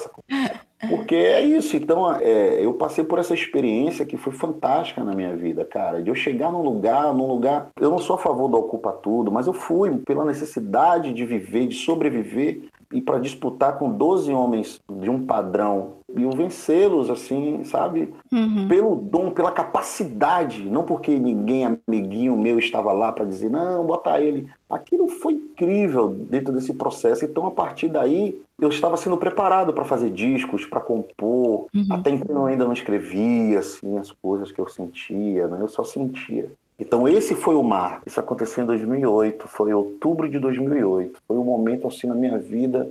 [0.89, 1.76] Porque é isso.
[1.76, 6.02] Então, é, eu passei por essa experiência que foi fantástica na minha vida, cara.
[6.02, 7.69] De eu chegar num lugar, num lugar.
[7.78, 11.67] Eu não sou a favor do ocupa tudo, mas eu fui pela necessidade de viver,
[11.67, 17.63] de sobreviver e para disputar com 12 homens de um padrão e eu vencê-los, assim,
[17.65, 18.13] sabe?
[18.32, 18.67] Uhum.
[18.69, 24.19] Pelo dom, pela capacidade, não porque ninguém amiguinho meu estava lá para dizer, não, bota
[24.21, 24.50] ele.
[24.69, 27.26] Aquilo foi incrível dentro desse processo.
[27.26, 31.67] Então, a partir daí, eu estava sendo preparado para fazer discos, para compor.
[31.76, 31.88] Uhum.
[31.91, 35.58] Até então, eu ainda não escrevia, assim, as coisas que eu sentia, né?
[35.60, 36.50] Eu só sentia.
[36.79, 38.01] Então esse foi o mar.
[38.05, 41.19] Isso aconteceu em 2008, foi outubro de 2008.
[41.27, 42.87] Foi um momento assim na minha vida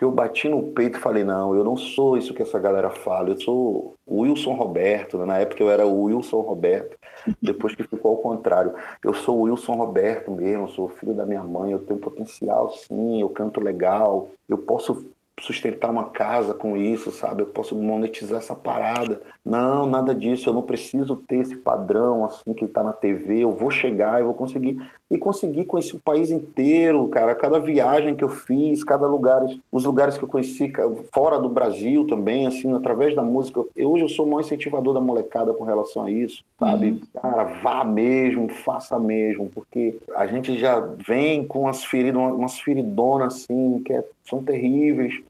[0.00, 2.88] que eu bati no peito e falei não, eu não sou isso que essa galera
[2.88, 3.28] fala.
[3.28, 5.18] Eu sou o Wilson Roberto.
[5.26, 6.96] Na época eu era o Wilson Roberto.
[7.40, 8.74] Depois que ficou ao contrário,
[9.04, 10.70] eu sou o Wilson Roberto mesmo.
[10.70, 11.72] Sou filho da minha mãe.
[11.72, 13.20] Eu tenho potencial, sim.
[13.20, 14.30] Eu canto legal.
[14.48, 15.06] Eu posso
[15.40, 17.42] sustentar uma casa com isso, sabe?
[17.42, 19.20] Eu posso monetizar essa parada.
[19.44, 20.48] Não, nada disso.
[20.48, 23.40] Eu não preciso ter esse padrão assim que está na TV.
[23.40, 24.78] Eu vou chegar, eu vou conseguir
[25.10, 27.34] e conseguir conhecer o país inteiro, cara.
[27.34, 30.72] Cada viagem que eu fiz, cada lugar, os lugares que eu conheci
[31.12, 33.64] fora do Brasil também, assim, através da música.
[33.74, 36.90] Eu, hoje eu sou o maior incentivador da molecada com relação a isso, sabe?
[36.90, 37.00] Uhum.
[37.20, 43.34] Cara, vá mesmo, faça mesmo, porque a gente já vem com as feridas, umas feridonas
[43.34, 45.20] assim, que é, são terríveis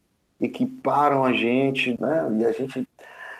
[0.40, 2.26] e que param a gente, né?
[2.40, 2.88] E a gente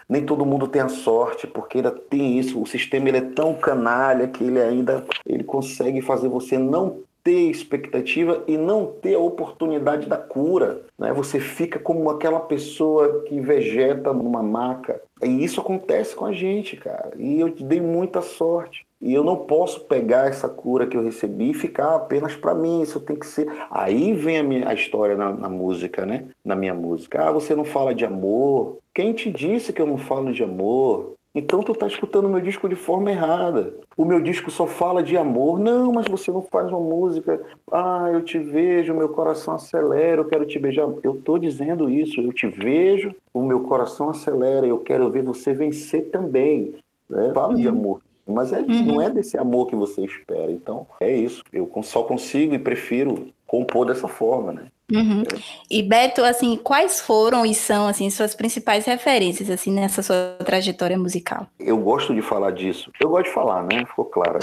[0.09, 3.55] nem todo mundo tem a sorte, porque ainda tem isso, o sistema ele é tão
[3.55, 9.21] canalha que ele ainda ele consegue fazer você não ter expectativa e não ter a
[9.21, 10.83] oportunidade da cura.
[10.99, 11.13] Né?
[11.13, 15.01] Você fica como aquela pessoa que vegeta numa maca.
[15.23, 17.13] E isso acontece com a gente, cara.
[17.17, 18.87] E eu te dei muita sorte.
[19.01, 22.83] E eu não posso pegar essa cura que eu recebi e ficar apenas para mim.
[22.83, 23.51] Isso tem que ser.
[23.71, 26.27] Aí vem a, minha, a história na, na música, né?
[26.45, 27.27] Na minha música.
[27.27, 28.79] Ah, você não fala de amor.
[28.95, 31.15] Quem te disse que eu não falo de amor?
[31.35, 33.75] Então tu tá escutando meu disco de forma errada.
[33.97, 35.61] O meu disco só fala de amor.
[35.61, 37.41] Não, mas você não faz uma música.
[37.71, 40.89] Ah, eu te vejo, meu coração acelera, eu quero te beijar.
[41.03, 42.21] Eu tô dizendo isso.
[42.21, 46.75] Eu te vejo, o meu coração acelera, eu quero ver você vencer também.
[47.09, 47.31] Né?
[47.33, 47.75] Fala de uhum.
[47.75, 48.03] amor.
[48.27, 48.85] Mas é, uhum.
[48.85, 50.51] não é desse amor que você espera.
[50.51, 51.43] Então, é isso.
[51.53, 54.67] Eu só consigo e prefiro compor dessa forma, né?
[54.93, 55.25] Uhum.
[55.69, 60.97] E Beto, assim, quais foram e são assim suas principais referências assim nessa sua trajetória
[60.97, 61.49] musical?
[61.59, 62.93] Eu gosto de falar disso.
[63.01, 63.85] Eu gosto de falar, né?
[63.87, 64.39] Ficou claro.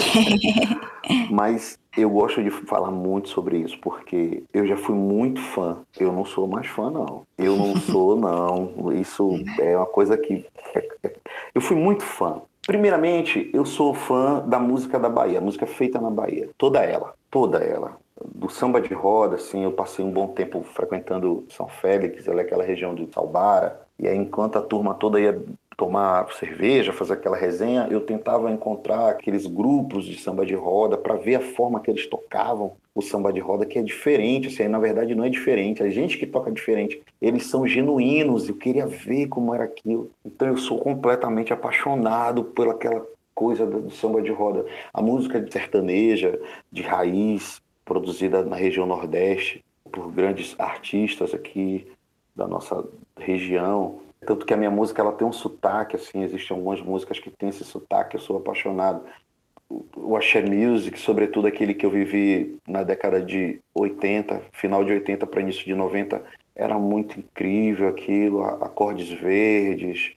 [1.30, 5.78] Mas eu gosto de falar muito sobre isso porque eu já fui muito fã.
[5.98, 7.22] Eu não sou mais fã não.
[7.38, 8.92] Eu não sou não.
[8.92, 10.44] Isso é uma coisa que
[10.74, 11.14] é, é,
[11.54, 12.42] eu fui muito fã.
[12.66, 17.58] Primeiramente, eu sou fã da música da Bahia, música feita na Bahia, toda ela, toda
[17.60, 22.40] ela do samba de roda, assim, eu passei um bom tempo frequentando São Félix, ali,
[22.40, 25.40] aquela região de Salbara, e aí enquanto a turma toda ia
[25.76, 31.14] tomar cerveja, fazer aquela resenha, eu tentava encontrar aqueles grupos de samba de roda para
[31.14, 34.80] ver a forma que eles tocavam o samba de roda, que é diferente, assim, na
[34.80, 39.28] verdade não é diferente, a gente que toca diferente, eles são genuínos, eu queria ver
[39.28, 40.10] como era aquilo.
[40.24, 45.52] Então eu sou completamente apaixonado por aquela coisa do samba de roda, a música de
[45.52, 46.40] sertaneja,
[46.72, 51.90] de raiz, produzida na região Nordeste por grandes artistas aqui
[52.36, 52.84] da nossa
[53.18, 54.00] região.
[54.20, 57.48] Tanto que a minha música ela tem um sotaque, assim, existem algumas músicas que têm
[57.48, 59.02] esse sotaque, eu sou apaixonado.
[59.96, 65.26] O Axé Music, sobretudo aquele que eu vivi na década de 80, final de 80
[65.26, 66.22] para início de 90,
[66.54, 70.12] era muito incrível aquilo, acordes verdes,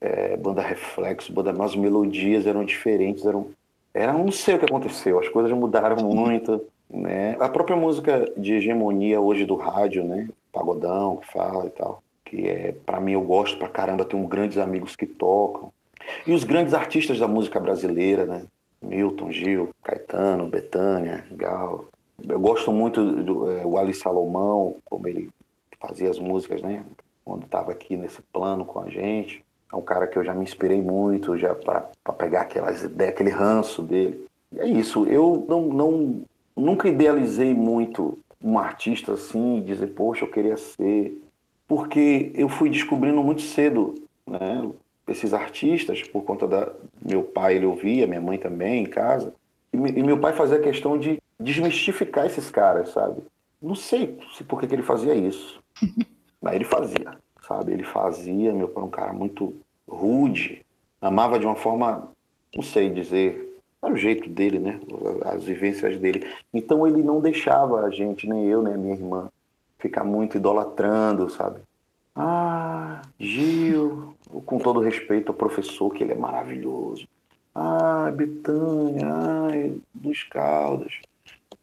[0.00, 3.48] é, banda reflexo, banda, as melodias eram diferentes, eram,
[3.92, 6.64] era, não sei o que aconteceu, as coisas mudaram muito.
[6.90, 7.36] Né?
[7.38, 10.28] A própria música de hegemonia hoje do rádio, né?
[10.52, 12.02] Pagodão, que fala e tal.
[12.24, 15.72] Que é, para mim, eu gosto pra caramba, tenho grandes amigos que tocam.
[16.26, 18.46] E os grandes artistas da música brasileira, né?
[18.80, 21.86] Milton, Gil, Caetano, Betânia, Gal.
[22.26, 25.30] Eu gosto muito do é, o Ali Salomão, como ele
[25.80, 26.84] fazia as músicas, né?
[27.24, 29.44] Quando estava aqui nesse plano com a gente.
[29.70, 33.30] É um cara que eu já me inspirei muito, já para pegar aquelas ideias, aquele
[33.30, 34.26] ranço dele.
[34.52, 35.04] E é isso.
[35.06, 36.22] Eu não, não
[36.58, 41.20] nunca idealizei muito um artista assim, dizer, poxa, eu queria ser.
[41.66, 43.94] Porque eu fui descobrindo muito cedo,
[44.26, 44.68] né?
[45.06, 46.72] Esses artistas, por conta da.
[47.04, 49.34] Meu pai, ele ouvia, minha mãe também, em casa.
[49.72, 53.22] E, e meu pai fazia questão de desmistificar esses caras, sabe?
[53.60, 55.62] Não sei se por que ele fazia isso.
[56.40, 57.72] Mas ele fazia, sabe?
[57.72, 58.52] Ele fazia.
[58.52, 59.54] Meu pai é um cara muito
[59.88, 60.64] rude,
[61.00, 62.10] amava de uma forma,
[62.54, 63.47] não sei dizer,
[63.82, 64.80] era o jeito dele, né?
[65.24, 66.26] As vivências dele.
[66.52, 69.28] Então ele não deixava a gente, nem eu, nem minha irmã,
[69.78, 71.60] ficar muito idolatrando, sabe?
[72.14, 74.14] Ah, Gil,
[74.44, 77.06] com todo respeito ao professor, que ele é maravilhoso.
[77.54, 80.92] Ah, Betânia, ai, dos Caldas.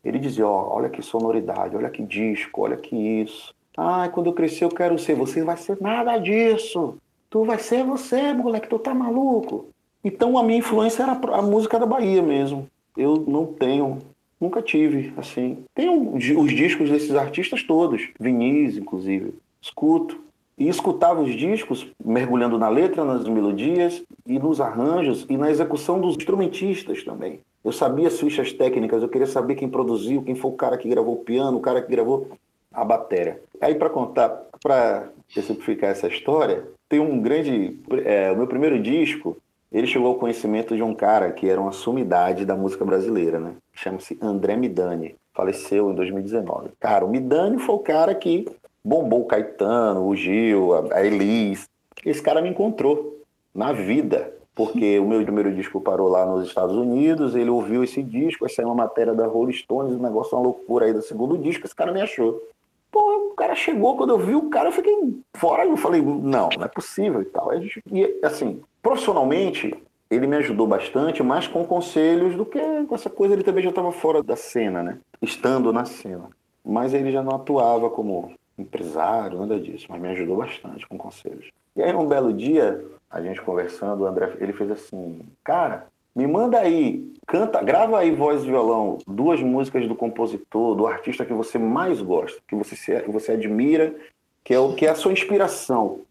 [0.04, 3.54] Ele dizia, ó, olha que sonoridade, olha que disco, olha que isso.
[3.78, 5.15] Ah, quando eu crescer eu quero ser.
[5.15, 6.97] Você vai ser nada disso.
[7.30, 9.67] Tu vai ser você, moleque, tu tá maluco.
[10.06, 12.70] Então a minha influência era a música da Bahia mesmo.
[12.96, 13.98] Eu não tenho,
[14.39, 15.65] nunca tive, assim.
[15.74, 19.34] Tenho os discos desses artistas todos, Vinícius, inclusive.
[19.60, 20.24] Escuto.
[20.58, 26.00] E escutava os discos, mergulhando na letra, nas melodias e nos arranjos e na execução
[26.00, 27.41] dos instrumentistas também.
[27.63, 30.88] Eu sabia as fichas técnicas, eu queria saber quem produziu, quem foi o cara que
[30.88, 32.30] gravou o piano, o cara que gravou
[32.72, 33.41] a bateria.
[33.60, 34.30] Aí, para contar,
[34.62, 37.78] para exemplificar essa história, tem um grande.
[38.06, 39.36] É, o meu primeiro disco
[39.75, 43.55] ele chegou ao conhecimento de um cara que era uma sumidade da música brasileira, né?
[43.73, 45.15] Chama-se André Midani.
[45.33, 46.69] Faleceu em 2019.
[46.79, 48.47] Cara, o Midani foi o cara que
[48.81, 51.67] bombou o Caetano, o Gil, a Elis.
[52.05, 53.21] Esse cara me encontrou
[53.53, 58.01] na vida, porque o meu primeiro disco parou lá nos Estados Unidos, ele ouviu esse
[58.01, 61.38] disco, aí saiu uma matéria da Rolling Stones, o negócio uma loucura aí do segundo
[61.38, 62.41] disco, esse cara me achou.
[62.89, 66.47] Pô, o cara chegou, quando eu vi o cara, eu fiquei fora, eu falei, não,
[66.57, 67.51] não é possível e tal.
[67.53, 69.74] E assim, Profissionalmente,
[70.12, 73.34] ele me ajudou bastante, mais com conselhos do que com essa coisa.
[73.34, 75.00] Ele também já estava fora da cena, né?
[75.19, 76.30] Estando na cena.
[76.63, 81.50] Mas ele já não atuava como empresário, nada disso, mas me ajudou bastante com conselhos.
[81.76, 86.28] E aí, um belo dia, a gente conversando, o André, ele fez assim, cara, me
[86.28, 91.34] manda aí, canta, grava aí voz e violão, duas músicas do compositor, do artista que
[91.34, 93.95] você mais gosta, que você, que você admira,
[94.43, 96.02] que é o que é a sua inspiração.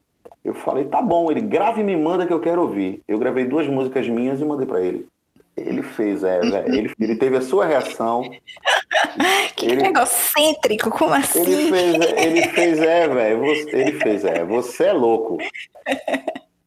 [0.45, 3.03] Eu falei, tá bom, ele grava e me manda que eu quero ouvir.
[3.09, 5.07] Eu gravei duas músicas minhas e mandei para ele.
[5.57, 6.75] Ele fez, é, velho.
[6.75, 8.23] Ele, ele teve a sua reação.
[9.57, 11.43] que ele, egocêntrico, como assim?
[11.43, 13.45] Ele fez, ele fez é, velho.
[13.45, 14.45] Ele fez, é.
[14.45, 15.39] Você é louco.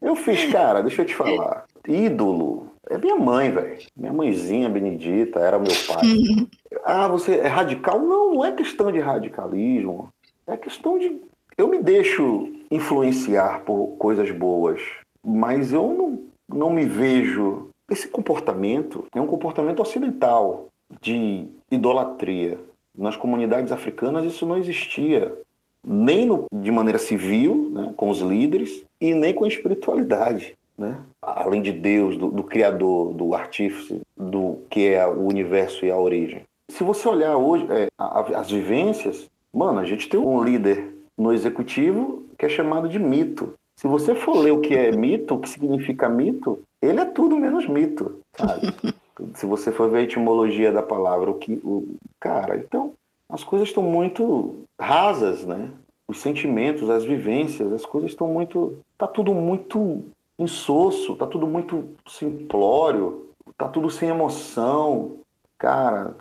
[0.01, 1.65] Eu fiz, cara, deixa eu te falar.
[1.87, 3.77] Ídolo é minha mãe, velho.
[3.95, 6.47] Minha mãezinha Benedita era meu pai.
[6.85, 7.99] ah, você é radical?
[7.99, 10.09] Não, não é questão de radicalismo.
[10.47, 11.19] É questão de.
[11.57, 14.79] Eu me deixo influenciar por coisas boas,
[15.25, 17.69] mas eu não, não me vejo.
[17.89, 20.67] Esse comportamento é um comportamento ocidental
[21.01, 22.59] de idolatria.
[22.95, 25.35] Nas comunidades africanas isso não existia,
[25.83, 30.55] nem no, de maneira civil, né, com os líderes, e nem com a espiritualidade.
[30.77, 30.99] Né?
[31.19, 35.97] Além de Deus, do, do Criador, do artífice, do que é o universo e a
[35.97, 36.43] origem.
[36.69, 42.25] Se você olhar hoje é, as vivências, mano, a gente tem um líder no executivo
[42.37, 43.53] que é chamado de mito.
[43.75, 47.37] Se você for ler o que é mito, o que significa mito, ele é tudo
[47.37, 48.73] menos mito, sabe?
[49.33, 52.93] Se você for ver a etimologia da palavra, o que, o cara, então
[53.27, 55.71] as coisas estão muito rasas, né?
[56.07, 60.05] Os sentimentos, as vivências, as coisas estão muito, tá tudo muito
[60.39, 63.27] insosso, tá tudo muito simplório,
[63.57, 65.17] tá tudo sem emoção.
[65.57, 66.15] Cara,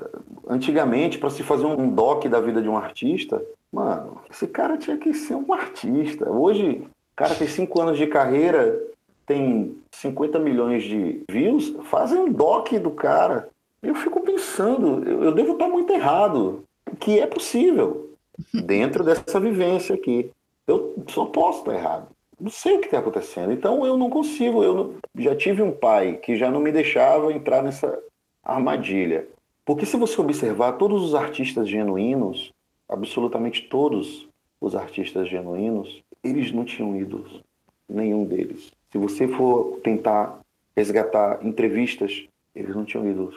[0.48, 4.96] antigamente para se fazer um doc da vida de um artista, Mano, esse cara tinha
[4.96, 6.31] que ser um artista.
[6.31, 8.83] Hoje, o cara tem cinco anos de carreira,
[9.26, 13.48] tem 50 milhões de views, fazem um doc do cara.
[13.83, 16.64] Eu fico pensando, eu, eu devo estar muito errado,
[16.98, 18.11] que é possível
[18.64, 20.31] dentro dessa vivência aqui.
[20.66, 22.09] Eu só posso estar errado.
[22.38, 23.52] Não sei o que está acontecendo.
[23.52, 24.62] Então eu não consigo.
[24.62, 24.94] Eu não...
[25.16, 27.98] já tive um pai que já não me deixava entrar nessa
[28.44, 29.26] armadilha.
[29.64, 32.52] Porque se você observar todos os artistas genuínos,
[32.88, 34.29] absolutamente todos
[34.61, 37.42] os artistas genuínos, eles não tinham ídolos,
[37.88, 38.72] nenhum deles.
[38.90, 40.40] Se você for tentar
[40.77, 43.37] resgatar entrevistas, eles não tinham ídolos,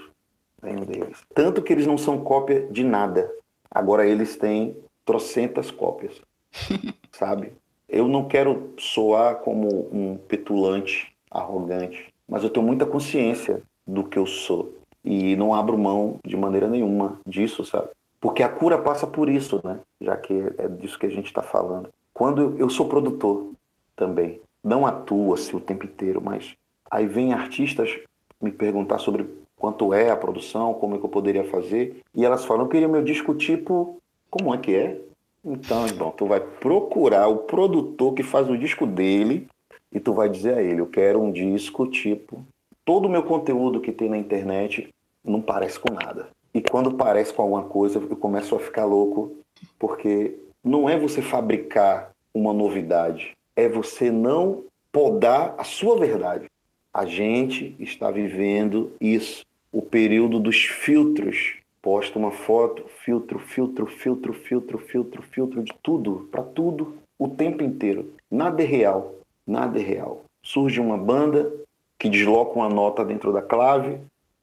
[0.62, 1.24] nenhum deles.
[1.34, 3.30] Tanto que eles não são cópia de nada.
[3.70, 6.22] Agora eles têm trocentas cópias,
[7.12, 7.54] sabe?
[7.88, 14.18] Eu não quero soar como um petulante, arrogante, mas eu tenho muita consciência do que
[14.18, 17.90] eu sou e não abro mão de maneira nenhuma disso, sabe?
[18.20, 19.80] Porque a cura passa por isso, né?
[20.02, 21.90] Já que é disso que a gente está falando.
[22.14, 23.52] Quando eu sou produtor
[23.96, 26.56] também, não atuo assim o tempo inteiro, mas
[26.92, 27.98] aí vem artistas
[28.42, 32.46] me perguntar sobre quanto é a produção, como é que eu poderia fazer, e elas
[32.46, 33.98] falam, eu queria meu disco tipo,
[34.30, 35.00] como é que é?
[35.44, 39.48] Então, bom, tu vai procurar o produtor que faz o disco dele
[39.92, 42.46] e tu vai dizer a ele, eu quero um disco tipo,
[42.86, 44.90] todo o meu conteúdo que tem na internet
[45.24, 46.30] não parece com nada.
[46.54, 49.36] E quando parece com alguma coisa, eu começo a ficar louco,
[49.78, 56.48] porque não é você fabricar uma novidade, é você não podar a sua verdade.
[56.94, 61.56] A gente está vivendo isso, o período dos filtros.
[61.82, 67.64] Posta uma foto, filtro, filtro, filtro, filtro, filtro, filtro de tudo, para tudo, o tempo
[67.64, 68.14] inteiro.
[68.30, 69.16] Nada é real,
[69.48, 70.26] nada é real.
[70.44, 71.52] Surge uma banda
[71.98, 74.00] que desloca uma nota dentro da clave,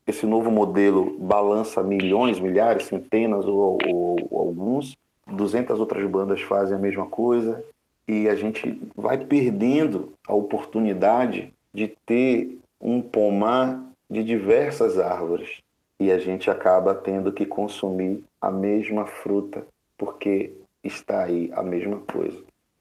[0.07, 4.97] esse novo modelo balança milhões, milhares, centenas ou, ou, ou, alguns.
[5.27, 7.65] 200 outras bandas fazem a mesma coisa
[8.07, 15.59] e a gente vai perdendo a oportunidade de ter um pomar de diversas árvores
[15.99, 19.67] e a gente acaba tendo que consumir a mesma fruta
[19.99, 20.53] porque
[20.85, 22.39] está aí a mesma coisa.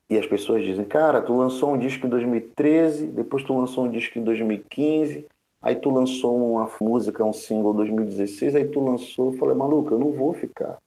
[0.07, 3.89] E as pessoas dizem, cara, tu lançou um disco em 2013, depois tu lançou um
[3.89, 5.25] disco em 2015,
[5.65, 9.97] Aí tu lançou uma música, um single 2016, aí tu lançou, eu falei, maluco, eu
[9.97, 10.77] não vou ficar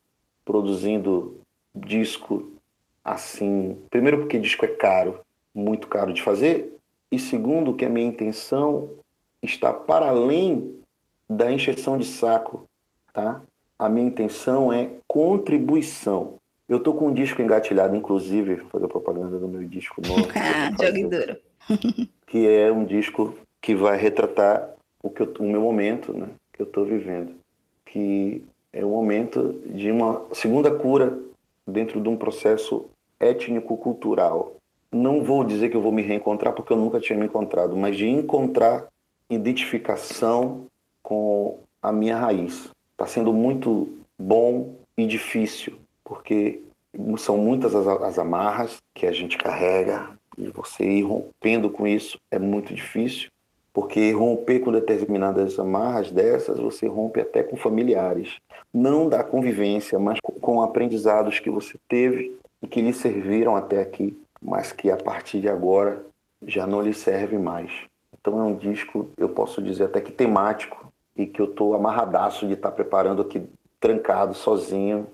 [0.44, 1.40] produzindo
[1.74, 2.52] disco
[3.04, 3.76] assim.
[3.90, 5.18] Primeiro porque disco é caro,
[5.52, 6.76] muito caro de fazer,
[7.10, 8.90] e segundo que a minha intenção
[9.42, 10.79] está para além
[11.29, 12.64] da encheção de saco,
[13.12, 13.42] tá?
[13.76, 16.35] A minha intenção é contribuição.
[16.68, 20.29] Eu tô com um disco engatilhado, inclusive, fazer propaganda do meu disco novo.
[20.37, 21.37] ah, jogue duro.
[22.29, 24.71] que é um disco que vai retratar
[25.02, 27.35] o, que eu, o meu momento né, que eu estou vivendo,
[27.85, 28.42] que
[28.73, 31.19] é o momento de uma segunda cura
[31.67, 32.87] dentro de um processo
[33.19, 34.56] étnico-cultural.
[34.90, 37.96] Não vou dizer que eu vou me reencontrar, porque eu nunca tinha me encontrado, mas
[37.96, 38.87] de encontrar
[39.29, 40.67] identificação
[41.02, 42.71] com a minha raiz.
[42.92, 43.88] Está sendo muito
[44.19, 46.61] bom e difícil, porque
[47.19, 52.19] são muitas as, as amarras que a gente carrega e você ir rompendo com isso
[52.31, 53.29] é muito difícil,
[53.79, 58.40] porque romper com determinadas amarras dessas, você rompe até com familiares.
[58.74, 64.20] Não da convivência, mas com aprendizados que você teve e que lhe serviram até aqui,
[64.42, 66.04] mas que a partir de agora
[66.44, 67.70] já não lhe serve mais.
[68.20, 72.48] Então é um disco, eu posso dizer até que temático, e que eu estou amarradaço
[72.48, 73.46] de estar tá preparando aqui
[73.79, 75.06] trancado, sozinho.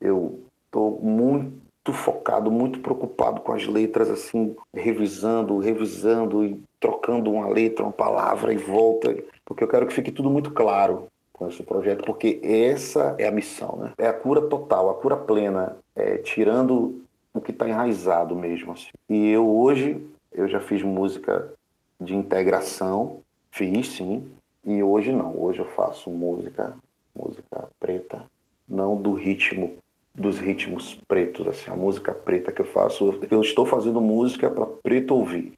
[0.00, 7.48] Eu estou muito focado, muito preocupado com as letras, assim, revisando, revisando e trocando uma
[7.48, 11.62] letra, uma palavra e volta, porque eu quero que fique tudo muito claro com esse
[11.62, 13.92] projeto, porque essa é a missão, né?
[13.96, 17.00] É a cura total, a cura plena, é, tirando
[17.32, 18.72] o que está enraizado mesmo.
[18.72, 18.90] Assim.
[19.08, 21.52] E eu hoje, eu já fiz música
[22.00, 23.20] de integração,
[23.52, 24.28] fiz sim,
[24.64, 25.40] e hoje não.
[25.40, 26.76] Hoje eu faço música,
[27.14, 28.24] música preta,
[28.68, 29.78] não do ritmo
[30.14, 34.66] dos ritmos pretos, assim, a música preta que eu faço, eu estou fazendo música para
[34.66, 35.54] preto ouvir.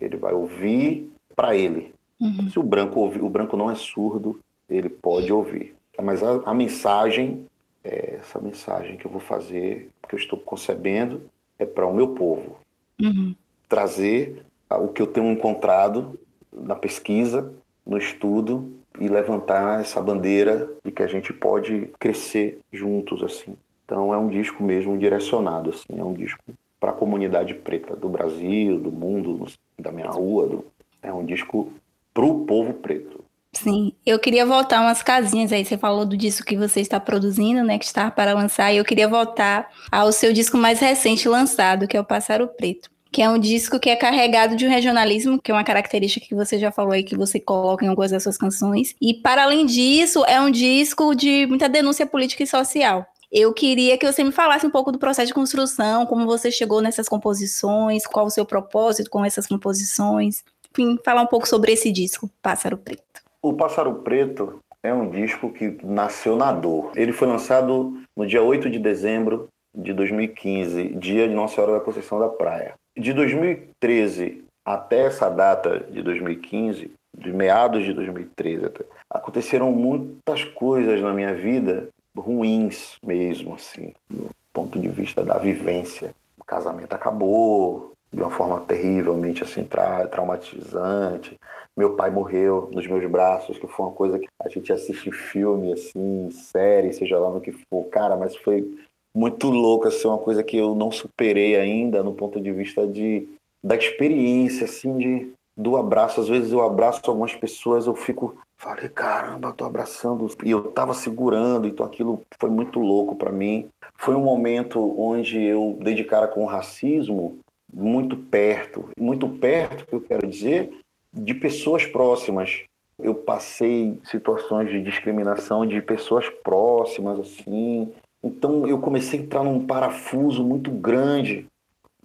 [0.00, 1.94] Ele vai ouvir para ele.
[2.20, 2.48] Uhum.
[2.50, 5.74] Se o branco ouvir, o branco não é surdo, ele pode ouvir.
[6.00, 7.46] Mas a, a mensagem,
[7.84, 11.22] é essa mensagem que eu vou fazer, que eu estou concebendo,
[11.58, 12.58] é para o meu povo.
[13.00, 13.34] Uhum.
[13.68, 16.18] Trazer o que eu tenho encontrado
[16.52, 17.52] na pesquisa,
[17.84, 23.56] no estudo e levantar essa bandeira de que a gente pode crescer juntos assim.
[23.84, 26.42] Então é um disco mesmo direcionado assim, é um disco
[26.82, 29.46] para a comunidade preta do Brasil, do mundo,
[29.78, 30.64] da minha rua, do...
[31.00, 31.72] é um disco
[32.12, 33.24] para o povo preto.
[33.52, 35.64] Sim, eu queria voltar umas casinhas aí.
[35.64, 37.78] Você falou do disco que você está produzindo, né?
[37.78, 38.72] Que está para lançar.
[38.72, 42.90] E eu queria voltar ao seu disco mais recente lançado, que é o Pássaro Preto
[43.12, 46.34] que é um disco que é carregado de um regionalismo, que é uma característica que
[46.34, 48.96] você já falou aí, que você coloca em algumas das suas canções.
[48.98, 53.06] E, para além disso, é um disco de muita denúncia política e social.
[53.32, 56.82] Eu queria que você me falasse um pouco do processo de construção, como você chegou
[56.82, 60.44] nessas composições, qual o seu propósito com essas composições.
[60.70, 63.22] Enfim, falar um pouco sobre esse disco, Pássaro Preto.
[63.40, 66.92] O Pássaro Preto é um disco que nasceu na dor.
[66.94, 71.80] Ele foi lançado no dia 8 de dezembro de 2015, dia de Nossa Senhora da
[71.80, 72.74] Conceição da Praia.
[72.94, 81.00] De 2013 até essa data de 2015, de meados de 2013 até, aconteceram muitas coisas
[81.00, 86.14] na minha vida ruins mesmo, assim, do ponto de vista da vivência.
[86.38, 91.38] O casamento acabou de uma forma terrivelmente assim tra traumatizante.
[91.76, 95.72] Meu pai morreu nos meus braços, que foi uma coisa que a gente assiste filme
[95.72, 98.68] assim, série, seja lá no que for, cara, mas foi
[99.14, 103.28] muito louco, assim, uma coisa que eu não superei ainda no ponto de vista de,
[103.62, 106.20] da experiência, assim, de, do abraço.
[106.20, 110.26] Às vezes eu abraço algumas pessoas, eu fico, falei, caramba, tô abraçando.
[110.44, 113.68] E eu tava segurando, então aquilo foi muito louco para mim.
[113.96, 117.38] Foi um momento onde eu dei de cara com o racismo
[117.72, 118.88] muito perto.
[118.98, 120.70] Muito perto, que eu quero dizer,
[121.12, 122.64] de pessoas próximas.
[122.98, 127.92] Eu passei situações de discriminação de pessoas próximas, assim,
[128.22, 131.46] então eu comecei a entrar num parafuso muito grande.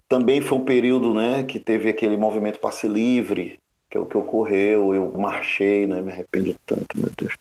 [0.08, 4.16] Também foi um período né, que teve aquele movimento passe livre, que é o que
[4.16, 4.94] ocorreu.
[4.94, 7.34] Eu marchei, né, me arrependo tanto, meu Deus.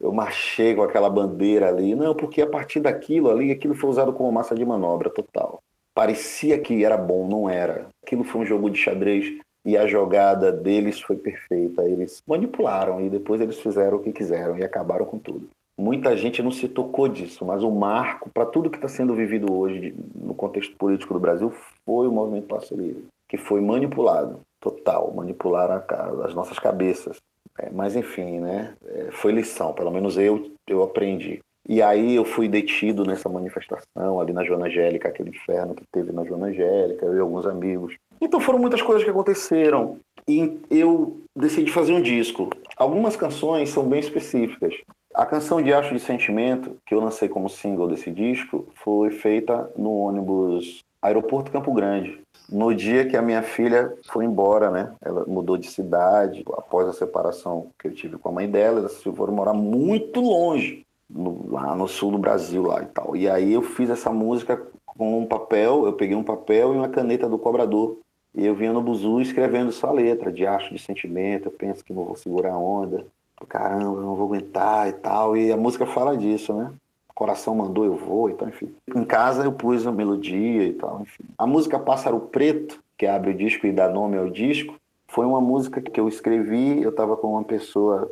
[0.00, 1.96] Eu marchei com aquela bandeira ali.
[1.96, 5.60] Não, porque a partir daquilo ali, aquilo foi usado como massa de manobra total.
[5.92, 7.88] Parecia que era bom, não era.
[8.04, 11.82] Aquilo foi um jogo de xadrez e a jogada deles foi perfeita.
[11.82, 15.48] Eles manipularam e depois eles fizeram o que quiseram e acabaram com tudo
[15.78, 19.52] muita gente não se tocou disso, mas o marco para tudo que está sendo vivido
[19.52, 21.52] hoje no contexto político do Brasil
[21.84, 25.82] foi o movimento Passo Livre, que foi manipulado, total, manipularam
[26.24, 27.18] as nossas cabeças.
[27.58, 28.74] É, mas enfim, né?
[28.84, 31.40] É, foi lição, pelo menos eu eu aprendi.
[31.68, 36.12] E aí eu fui detido nessa manifestação ali na Joana Angélica, aquele inferno que teve
[36.12, 37.96] na Joana Angélica, eu e alguns amigos.
[38.20, 39.98] Então foram muitas coisas que aconteceram.
[40.28, 42.50] E eu decidi fazer um disco.
[42.76, 44.74] Algumas canções são bem específicas.
[45.16, 49.72] A canção de Acho de Sentimento, que eu lancei como single desse disco, foi feita
[49.74, 52.20] no ônibus Aeroporto Campo Grande.
[52.52, 54.92] No dia que a minha filha foi embora, né?
[55.00, 58.80] Ela mudou de cidade após a separação que eu tive com a mãe dela.
[58.80, 63.16] Elas foram morar muito longe, no, lá no sul do Brasil lá e tal.
[63.16, 66.90] E aí eu fiz essa música com um papel, eu peguei um papel e uma
[66.90, 67.96] caneta do cobrador.
[68.34, 71.82] E eu vinha no buzu escrevendo só a letra de Acho de Sentimento, eu penso
[71.82, 73.06] que não vou segurar a onda
[73.44, 75.36] caramba, não vou aguentar e tal.
[75.36, 76.72] E a música fala disso, né?
[77.14, 78.74] Coração mandou, eu vou, então, enfim.
[78.94, 81.24] Em casa eu pus a melodia e tal, enfim.
[81.38, 84.74] A música Pássaro Preto, que abre o disco e dá nome ao disco,
[85.08, 88.10] foi uma música que eu escrevi, eu estava com uma pessoa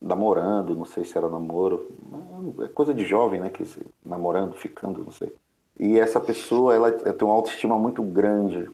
[0.00, 1.88] namorando, não sei se era namoro,
[2.62, 3.64] é coisa de jovem, né, que
[4.04, 5.32] namorando, ficando, não sei.
[5.78, 8.68] E essa pessoa, ela tem uma autoestima muito grande.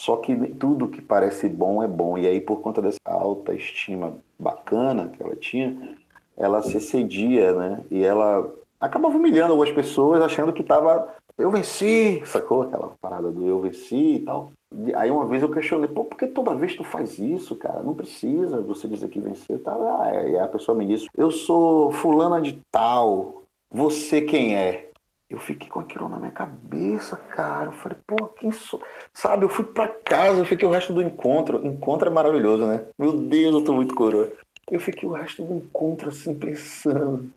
[0.00, 2.16] Só que tudo que parece bom é bom.
[2.16, 5.94] E aí, por conta dessa autoestima bacana que ela tinha,
[6.38, 7.84] ela se excedia, né?
[7.90, 11.14] E ela acabava humilhando algumas pessoas, achando que estava.
[11.36, 12.62] Eu venci, sacou?
[12.62, 14.52] Aquela parada do eu venci e tal.
[14.94, 17.82] Aí uma vez eu questionei, pô, por que toda vez tu faz isso, cara?
[17.82, 20.00] Não precisa você dizer que venceu e tal.
[20.00, 24.89] Ah, e a pessoa me disse, eu sou fulana de tal, você quem é?
[25.30, 27.66] Eu fiquei com aquilo na minha cabeça, cara.
[27.66, 28.82] Eu falei, pô, quem sou?
[29.14, 31.64] Sabe, eu fui pra casa, eu fiquei o resto do encontro.
[31.64, 32.84] Encontro é maravilhoso, né?
[32.98, 34.32] Meu Deus, eu tô muito coroa.
[34.68, 37.30] Eu fiquei o resto do encontro assim pensando.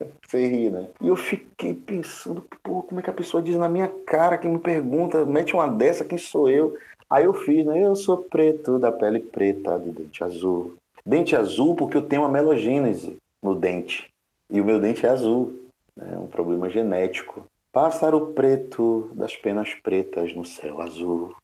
[0.26, 0.88] Você ri, né?
[1.00, 4.46] E eu fiquei pensando, pô, como é que a pessoa diz na minha cara, que
[4.46, 6.76] me pergunta, mete uma dessa, quem sou eu?
[7.08, 7.86] Aí eu fiz, né?
[7.86, 10.74] Eu sou preto, da pele preta, de dente azul.
[11.04, 14.10] Dente azul porque eu tenho uma melogênese no dente.
[14.50, 15.67] E o meu dente é azul.
[15.98, 16.16] Né?
[16.16, 17.44] um problema genético.
[17.72, 21.34] Pássaro preto das penas pretas no céu azul.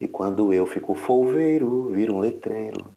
[0.00, 2.92] E quando eu fico folveiro, viro um letreiro.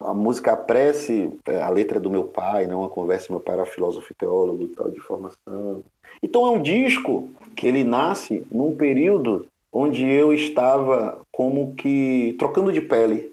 [0.00, 2.74] A música Prece, é, a letra é do meu pai, né?
[2.74, 5.84] uma conversa, meu pai era filósofo e teólogo tal, de formação.
[6.22, 12.72] Então é um disco que ele nasce num período onde eu estava como que trocando
[12.72, 13.32] de pele.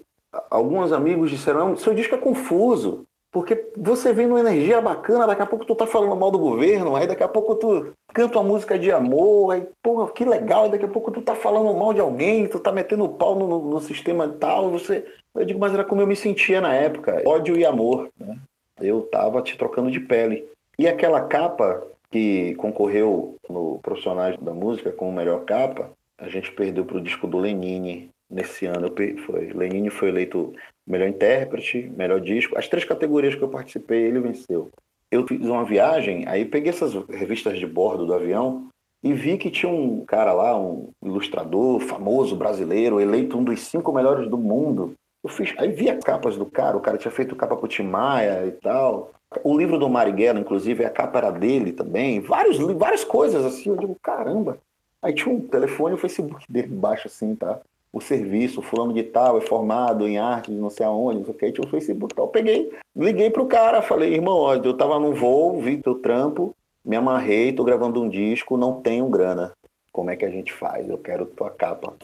[0.50, 5.46] Alguns amigos disseram, seu disco é confuso, porque você vem numa energia bacana, daqui a
[5.46, 8.76] pouco tu tá falando mal do governo, aí daqui a pouco tu canta uma música
[8.76, 12.00] de amor, aí, porra, que legal, aí daqui a pouco tu tá falando mal de
[12.00, 15.04] alguém, tu tá metendo o pau no, no sistema tal, você.
[15.32, 18.36] Eu digo, mas era como eu me sentia na época, ódio e amor, né?
[18.80, 20.48] Eu tava te trocando de pele.
[20.76, 26.84] E aquela capa que concorreu no Profissionais da Música como melhor capa, a gente perdeu
[26.84, 28.92] pro disco do Lenine nesse ano.
[29.24, 30.52] Foi, Lenine foi eleito
[30.90, 32.58] melhor intérprete, melhor disco.
[32.58, 34.70] As três categorias que eu participei, ele venceu.
[35.10, 38.68] Eu fiz uma viagem, aí peguei essas revistas de bordo do avião
[39.02, 43.92] e vi que tinha um cara lá, um ilustrador famoso brasileiro, eleito um dos cinco
[43.92, 44.94] melhores do mundo.
[45.22, 47.84] Eu fiz, aí vi as capas do cara, o cara tinha feito capa pro Tim
[47.84, 49.12] Maia e tal.
[49.44, 52.20] O livro do Marighella, inclusive, a capa era dele também.
[52.20, 53.70] Vários, várias coisas assim.
[53.70, 54.58] Eu digo, caramba.
[55.02, 57.60] Aí tinha um telefone e o Facebook dele embaixo, assim, tá?
[57.92, 61.36] O serviço, fulano de tal, é formado em arte, não sei aonde, não sei o
[61.36, 62.28] que, tinha o Facebook tal.
[62.28, 66.96] Peguei, liguei pro cara, falei, irmão, ó, eu tava num voo, vi teu trampo, me
[66.96, 69.52] amarrei, tô gravando um disco, não tenho grana.
[69.92, 70.88] Como é que a gente faz?
[70.88, 71.94] Eu quero tua capa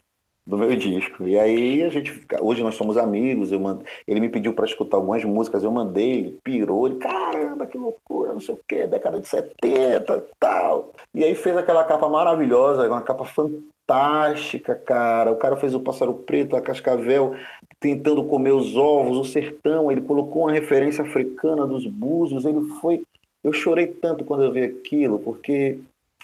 [0.46, 1.26] do meu disco.
[1.26, 3.80] E aí a gente fica, hoje nós somos amigos, eu mand...
[4.06, 8.32] ele me pediu para escutar algumas músicas, eu mandei, ele pirou, ele, caramba, que loucura,
[8.32, 10.92] não sei o que, década de 70 e tal.
[11.12, 15.32] E aí fez aquela capa maravilhosa, uma capa fantástica, cara.
[15.32, 17.34] O cara fez o pássaro preto, a cascavel,
[17.80, 23.02] tentando comer os ovos, o sertão, ele colocou uma referência africana dos búzios, ele foi.
[23.42, 25.78] Eu chorei tanto quando eu vi aquilo, porque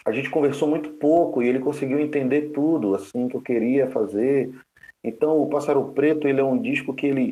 [0.05, 4.53] a gente conversou muito pouco e ele conseguiu entender tudo assim que eu queria fazer.
[5.05, 7.31] Então, o Pássaro Preto ele é um disco que ele,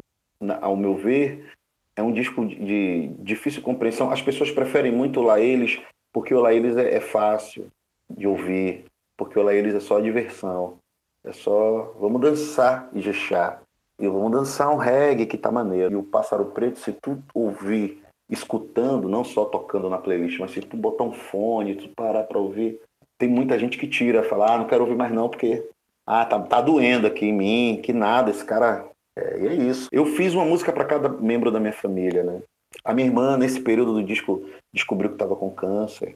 [0.61, 1.53] ao meu ver,
[1.97, 4.11] é um disco de difícil compreensão.
[4.11, 5.81] As pessoas preferem muito o La Eles
[6.12, 7.68] porque o La Eles é, é fácil
[8.09, 8.85] de ouvir,
[9.16, 10.79] porque o La Eles é só diversão.
[11.25, 13.62] É só vamos dançar e jechar.
[14.01, 15.93] E vamos dançar um reggae que tá maneiro.
[15.93, 20.61] E o Pássaro Preto, se tu ouvir escutando, não só tocando na playlist, mas se
[20.61, 22.81] tu botar um fone, tu parar para ouvir,
[23.18, 25.68] tem muita gente que tira, fala, ah, não quero ouvir mais não, porque
[26.07, 28.89] ah, tá, tá doendo aqui em mim, que nada, esse cara.
[29.16, 29.89] É, e é isso.
[29.93, 32.41] Eu fiz uma música para cada membro da minha família, né?
[32.85, 36.14] A minha irmã, nesse período do disco, descobriu que estava com câncer.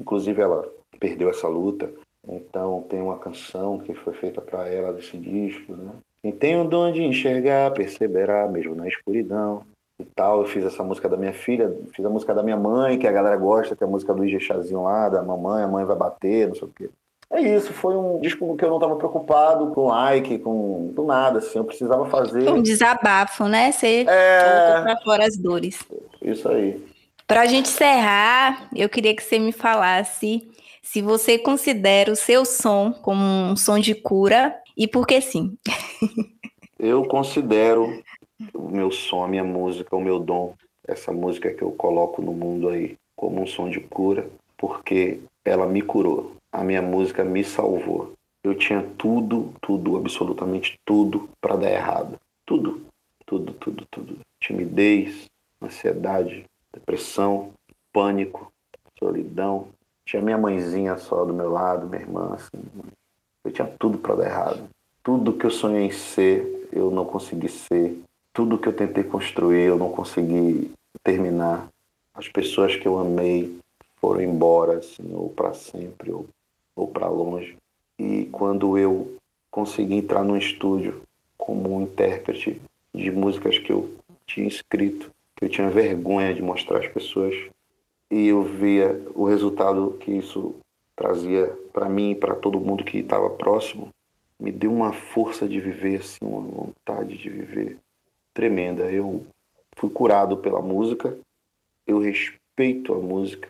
[0.00, 1.90] Inclusive, ela perdeu essa luta.
[2.28, 5.92] Então, tem uma canção que foi feita para ela desse disco, né?
[6.22, 9.64] Quem tem o dom de enxergar, perceberá, mesmo na escuridão
[10.14, 10.40] tal.
[10.40, 13.12] Eu fiz essa música da minha filha, fiz a música da minha mãe, que a
[13.12, 16.48] galera gosta, que é a música do Chazinho lá, da mamãe, a mãe vai bater,
[16.48, 16.90] não sei o quê.
[17.32, 21.38] É isso, foi um disco que eu não estava preocupado com like, com do nada,
[21.38, 22.46] assim, eu precisava fazer.
[22.50, 23.72] Um desabafo, né?
[23.72, 24.82] Você é...
[24.82, 25.82] para fora as dores.
[26.20, 26.84] Isso aí.
[27.26, 30.46] Para a gente encerrar, eu queria que você me falasse
[30.82, 35.56] se você considera o seu som como um som de cura e por que sim.
[36.78, 38.02] eu considero
[38.54, 40.54] o meu som, a minha música, o meu dom,
[40.86, 45.66] essa música que eu coloco no mundo aí como um som de cura, porque ela
[45.66, 46.32] me curou.
[46.52, 48.12] A minha música me salvou.
[48.44, 52.18] Eu tinha tudo, tudo, absolutamente tudo para dar errado.
[52.44, 52.82] Tudo,
[53.24, 54.18] tudo, tudo, tudo.
[54.40, 55.26] Timidez,
[55.62, 57.52] ansiedade, depressão,
[57.92, 58.52] pânico,
[58.98, 59.68] solidão.
[60.04, 62.62] Tinha minha mãezinha só do meu lado, minha irmã, assim.
[63.44, 64.68] Eu tinha tudo para dar errado.
[65.02, 67.96] Tudo que eu sonhei em ser, eu não consegui ser
[68.32, 70.72] tudo que eu tentei construir eu não consegui
[71.02, 71.68] terminar.
[72.14, 73.56] As pessoas que eu amei
[74.00, 76.26] foram embora, assim, ou para sempre, ou,
[76.74, 77.56] ou para longe.
[77.98, 79.16] E quando eu
[79.50, 81.02] consegui entrar no estúdio
[81.36, 82.60] como um intérprete
[82.94, 83.94] de músicas que eu
[84.26, 87.34] tinha escrito, que eu tinha vergonha de mostrar às pessoas,
[88.10, 90.54] e eu via o resultado que isso
[90.96, 93.88] trazia para mim e para todo mundo que estava próximo,
[94.38, 97.78] me deu uma força de viver, assim, uma vontade de viver
[98.34, 98.90] tremenda.
[98.90, 99.26] Eu
[99.76, 101.16] fui curado pela música,
[101.86, 103.48] eu respeito a música,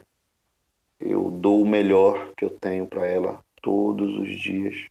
[1.00, 4.86] eu dou o melhor que eu tenho para ela todos os dias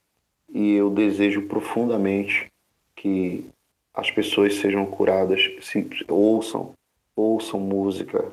[0.49, 2.51] e eu desejo profundamente
[2.95, 3.45] que
[3.93, 6.73] as pessoas sejam curadas, se ouçam,
[7.15, 8.31] ouçam música,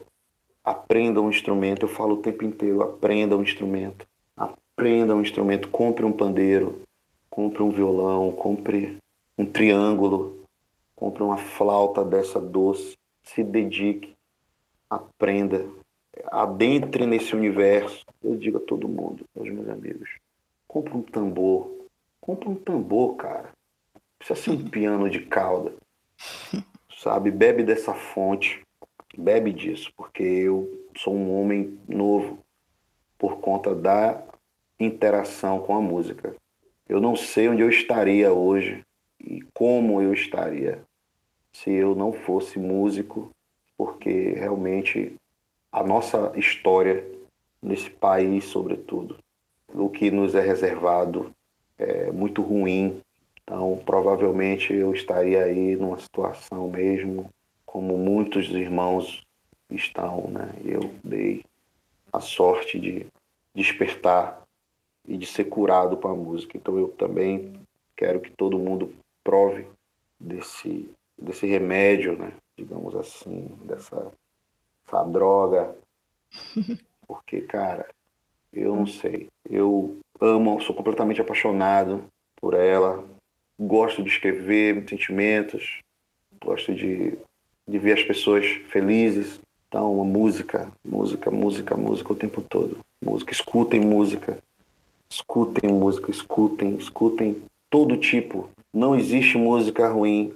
[0.64, 1.84] aprendam um instrumento.
[1.84, 4.06] Eu falo o tempo inteiro, aprenda um instrumento,
[4.36, 6.80] aprenda um instrumento, compre um pandeiro,
[7.30, 8.98] compre um violão, compre
[9.36, 10.37] um triângulo,
[10.98, 14.16] compre uma flauta dessa doce, se dedique,
[14.90, 15.64] aprenda,
[16.24, 18.04] adentre nesse universo.
[18.20, 20.10] Eu digo a todo mundo, aos meus amigos,
[20.66, 21.70] compre um tambor,
[22.20, 23.52] compre um tambor, cara.
[24.18, 25.72] Precisa ser um piano de cauda,
[26.98, 27.30] sabe?
[27.30, 28.60] Bebe dessa fonte,
[29.16, 32.40] bebe disso, porque eu sou um homem novo
[33.16, 34.20] por conta da
[34.80, 36.34] interação com a música.
[36.88, 38.84] Eu não sei onde eu estaria hoje
[39.20, 40.87] e como eu estaria
[41.58, 43.30] se eu não fosse músico,
[43.76, 45.14] porque realmente
[45.72, 47.04] a nossa história
[47.60, 49.16] nesse país, sobretudo,
[49.74, 51.32] o que nos é reservado
[51.76, 53.00] é muito ruim.
[53.42, 57.28] Então, provavelmente eu estaria aí numa situação mesmo
[57.66, 59.22] como muitos irmãos
[59.70, 60.54] estão, né?
[60.64, 61.42] Eu dei
[62.12, 63.06] a sorte de
[63.54, 64.42] despertar
[65.06, 66.56] e de ser curado com a música.
[66.56, 67.52] Então eu também
[67.96, 68.94] quero que todo mundo
[69.24, 69.66] prove
[70.18, 70.90] desse,
[71.20, 72.32] desse remédio, né?
[72.58, 74.10] digamos assim, dessa
[74.86, 75.76] essa droga.
[77.06, 77.88] Porque, cara,
[78.52, 79.28] eu não sei.
[79.48, 82.04] Eu amo, sou completamente apaixonado
[82.40, 83.04] por ela.
[83.58, 85.78] Gosto de escrever sentimentos.
[86.42, 87.18] Gosto de,
[87.66, 89.40] de ver as pessoas felizes.
[89.68, 92.78] Então, uma música, música, música, música o tempo todo.
[93.02, 94.38] Música, escutem música.
[95.10, 98.50] Escutem música, escutem, escutem todo tipo.
[98.74, 100.34] Não existe música ruim.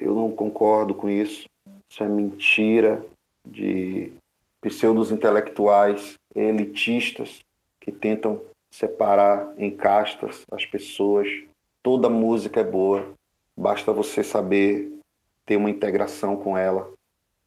[0.00, 1.48] Eu não concordo com isso.
[1.90, 3.04] Isso é mentira
[3.46, 4.12] de
[4.60, 7.40] pseudos intelectuais elitistas
[7.80, 8.40] que tentam
[8.72, 11.28] separar em castas as pessoas.
[11.82, 13.12] Toda música é boa,
[13.58, 14.92] basta você saber
[15.46, 16.92] ter uma integração com ela.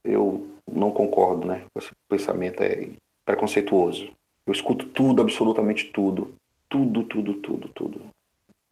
[0.04, 1.66] Eu não concordo, né?
[1.78, 2.90] Esse pensamento é
[3.26, 4.12] preconceituoso.
[4.46, 6.34] Eu escuto tudo, absolutamente tudo
[6.74, 8.02] tudo, tudo, tudo, tudo.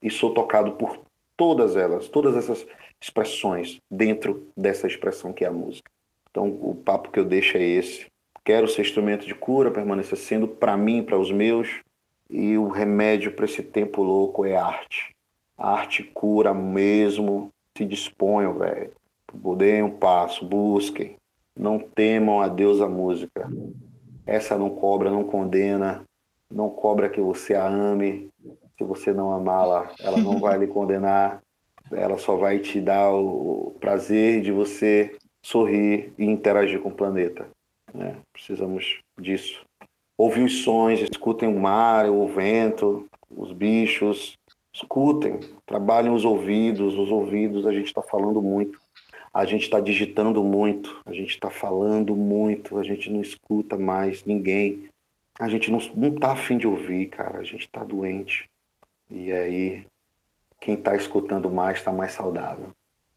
[0.01, 0.99] E sou tocado por
[1.38, 2.65] todas elas, todas essas
[3.02, 5.89] expressões dentro dessa expressão que é a música.
[6.30, 8.06] Então, o papo que eu deixo é esse.
[8.43, 11.82] Quero ser instrumento de cura, permanecer sendo para mim, para os meus,
[12.30, 15.14] e o remédio para esse tempo louco é arte.
[15.58, 17.49] A arte cura mesmo.
[17.78, 18.91] Se disponham, velho.
[19.58, 21.16] Deem um passo, busquem.
[21.58, 23.49] Não temam a Deus a música.
[24.26, 26.04] Essa não cobra, não condena,
[26.52, 28.30] não cobra que você a ame.
[28.78, 31.41] Se você não amá-la, ela não vai lhe condenar.
[31.94, 37.50] Ela só vai te dar o prazer de você sorrir e interagir com o planeta.
[37.94, 38.18] Né?
[38.32, 39.64] Precisamos disso.
[40.18, 44.34] Ouvir os sons, escutem o mar, o vento, os bichos.
[44.74, 46.98] Escutem, trabalhem os ouvidos.
[46.98, 48.80] Os ouvidos, a gente está falando muito.
[49.34, 54.26] A gente está digitando muito, a gente está falando muito, a gente não escuta mais
[54.26, 54.89] ninguém
[55.42, 57.39] a gente não, não tá afim de ouvir, cara.
[57.39, 58.48] A gente tá doente.
[59.10, 59.86] E aí,
[60.62, 62.70] quem tá escutando mais tá mais saudável.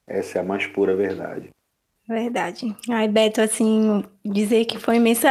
[0.09, 1.51] Essa é a mais pura verdade.
[2.07, 2.75] Verdade.
[2.91, 5.29] Ai, Beto, assim, dizer que foi imensa,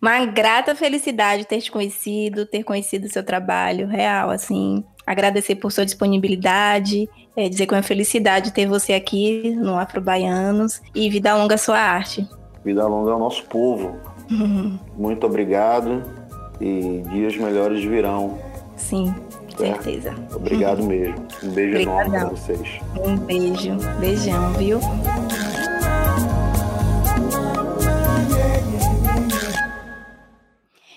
[0.00, 5.70] uma grata felicidade ter te conhecido, ter conhecido o seu trabalho real, assim, agradecer por
[5.70, 11.10] sua disponibilidade, é, dizer que é uma felicidade ter você aqui no Afro Baianos e
[11.10, 12.26] vida longa a sua arte.
[12.64, 13.98] Vida longa ao nosso povo.
[14.96, 16.02] Muito obrigado
[16.58, 18.38] e dias melhores virão.
[18.76, 19.14] Sim,
[19.56, 20.14] certeza.
[20.34, 21.26] Obrigado mesmo.
[21.42, 22.04] Um beijo Obrigadão.
[22.04, 22.80] enorme para vocês.
[23.04, 24.80] Um beijo, beijão, viu?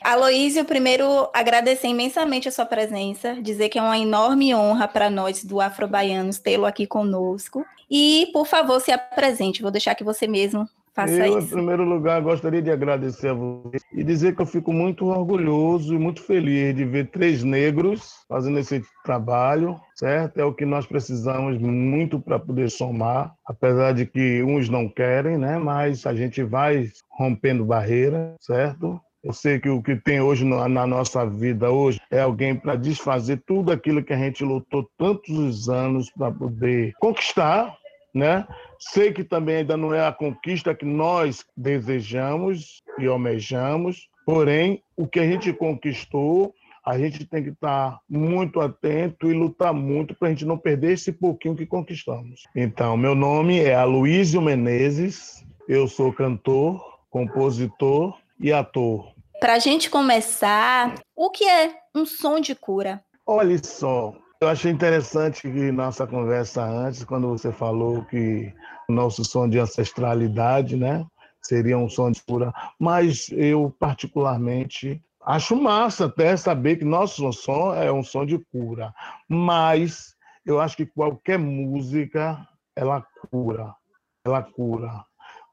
[0.08, 5.44] Aloísio, primeiro agradecer imensamente a sua presença, dizer que é uma enorme honra para nós
[5.44, 7.66] do Afrobaianos tê-lo aqui conosco.
[7.92, 11.50] E, por favor, se apresente, vou deixar que você mesmo Faça eu, isso.
[11.50, 15.94] em primeiro lugar, gostaria de agradecer a você e dizer que eu fico muito orgulhoso
[15.94, 20.40] e muito feliz de ver três negros fazendo esse trabalho, certo?
[20.40, 25.38] É o que nós precisamos muito para poder somar, apesar de que uns não querem,
[25.38, 25.60] né?
[25.60, 29.00] Mas a gente vai rompendo barreira, certo?
[29.24, 32.76] Eu sei que o que tem hoje na, na nossa vida hoje é alguém para
[32.76, 37.72] desfazer tudo aquilo que a gente lutou tantos anos para poder conquistar,
[38.16, 38.48] né?
[38.80, 45.08] Sei que também ainda não é a conquista que nós desejamos e almejamos, porém, o
[45.08, 46.54] que a gente conquistou,
[46.86, 50.94] a gente tem que estar muito atento e lutar muito para a gente não perder
[50.94, 52.44] esse pouquinho que conquistamos.
[52.56, 59.12] Então, meu nome é Aloysio Menezes, eu sou cantor, compositor e ator.
[59.40, 63.04] Para a gente começar, o que é um som de cura?
[63.26, 68.54] Olha só, eu achei interessante que nossa conversa antes, quando você falou que
[68.88, 71.06] o nosso som de ancestralidade, né,
[71.42, 77.74] seria um som de cura, mas eu particularmente acho massa até saber que nosso som
[77.74, 78.94] é um som de cura,
[79.28, 80.16] mas
[80.46, 83.76] eu acho que qualquer música ela cura,
[84.24, 85.04] ela cura,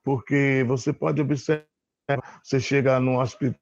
[0.04, 1.64] porque você pode observar,
[2.42, 3.58] você chega num hospital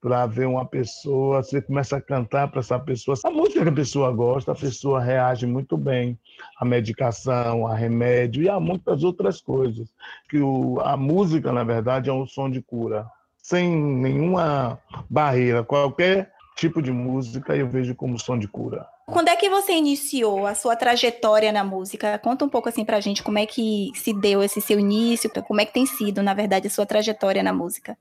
[0.00, 3.16] para ver uma pessoa, você começa a cantar para essa pessoa.
[3.24, 6.18] A música que a pessoa gosta, a pessoa reage muito bem
[6.60, 9.88] à medicação, a remédio e a muitas outras coisas.
[10.28, 13.06] Que o, a música, na verdade, é um som de cura,
[13.38, 14.78] sem nenhuma
[15.08, 15.64] barreira.
[15.64, 18.86] Qualquer tipo de música eu vejo como som de cura.
[19.06, 22.18] Quando é que você iniciou a sua trajetória na música?
[22.18, 25.60] Conta um pouco assim pra gente como é que se deu esse seu início, como
[25.60, 27.96] é que tem sido, na verdade, a sua trajetória na música.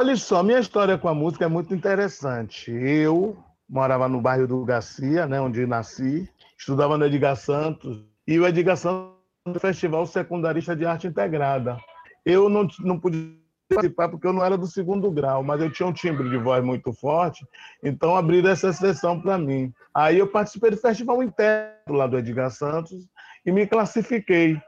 [0.00, 2.70] Olha só, minha história com a música é muito interessante.
[2.70, 3.36] Eu
[3.68, 6.26] morava no bairro do Garcia, né, onde nasci,
[6.58, 9.12] estudava no Edgar Santos, e o Edgar Santos
[9.46, 11.76] no Festival Secundarista de Arte Integrada.
[12.24, 13.36] Eu não, não pude
[13.68, 16.64] participar porque eu não era do segundo grau, mas eu tinha um timbre de voz
[16.64, 17.46] muito forte,
[17.84, 19.70] então abriram essa sessão para mim.
[19.92, 23.06] Aí eu participei do festival interno lá do Edgar Santos
[23.44, 24.58] e me classifiquei.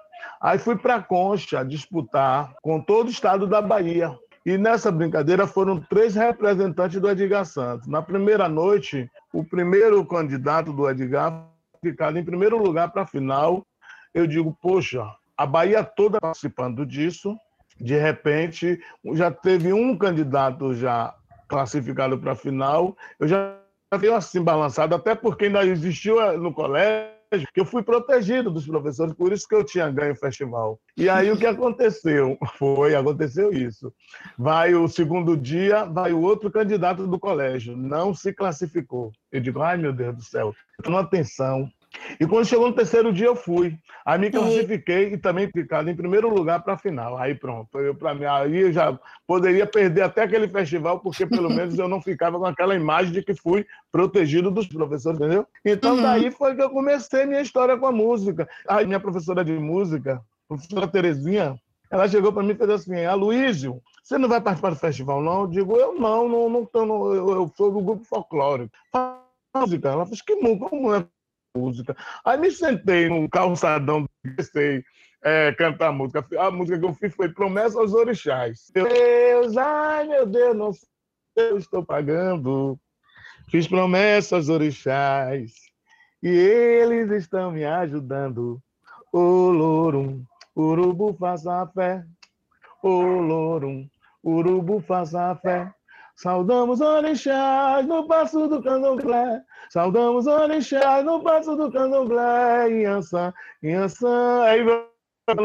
[0.43, 4.15] Aí fui para a Concha disputar com todo o estado da Bahia.
[4.45, 7.87] E nessa brincadeira foram três representantes do Edgar Santos.
[7.87, 11.47] Na primeira noite, o primeiro candidato do Edgar
[11.83, 13.65] ficado em primeiro lugar para a final.
[14.13, 15.05] Eu digo, poxa,
[15.37, 17.37] a Bahia toda participando disso.
[17.81, 18.81] De repente,
[19.15, 21.15] já teve um candidato já
[21.49, 22.97] classificado para a final.
[23.19, 23.57] Eu já
[23.95, 27.22] fiquei assim balançado, até porque ainda existiu eh, no colégio
[27.53, 30.79] que eu fui protegido dos professores, por isso que eu tinha ganho o festival.
[30.97, 32.37] E aí o que aconteceu?
[32.59, 33.93] Foi, aconteceu isso.
[34.39, 39.13] Vai o segundo dia, vai o outro candidato do colégio, não se classificou.
[39.31, 41.71] Eu digo, ai meu Deus do céu, estou numa tensão,
[42.19, 43.79] e quando chegou no terceiro dia, eu fui.
[44.05, 47.17] Aí me classifiquei e também ficado em primeiro lugar para a final.
[47.19, 51.49] Aí pronto, eu para mim, aí eu já poderia perder até aquele festival, porque pelo
[51.51, 55.47] menos eu não ficava com aquela imagem de que fui protegido dos professores, entendeu?
[55.65, 56.03] Então uhum.
[56.03, 58.49] daí foi que eu comecei minha história com a música.
[58.69, 61.57] Aí minha professora de música, professora Terezinha,
[61.91, 65.43] ela chegou para mim e fez assim: Aloysio, você não vai participar do festival, não?
[65.43, 68.75] Eu digo, eu não, não, não, não eu, eu sou do grupo folclórico.
[69.55, 69.91] Música.
[69.91, 71.05] Ela fez que como é
[71.57, 71.97] música.
[72.25, 74.83] Aí me sentei no calçadão, comecei
[75.23, 76.27] é, cantar música.
[76.39, 78.71] A música que eu fiz foi Promessa aos Orixás.
[78.73, 80.89] Deus, ai meu Deus, não sei,
[81.37, 82.79] eu estou pagando.
[83.51, 85.53] Fiz promessas aos orixás
[86.23, 88.63] e eles estão me ajudando.
[89.13, 90.25] Ô Lorum,
[90.57, 92.03] urubu faça a fé.
[92.83, 93.87] Ô Lorum,
[94.25, 95.71] urubu faça a fé.
[96.23, 99.43] Saudamos orixás no passo do candomblé.
[99.71, 102.71] Saudamos orixás no passo do candomblé.
[102.71, 104.45] Inhaçã, Inhaçã.
[104.45, 104.61] Aí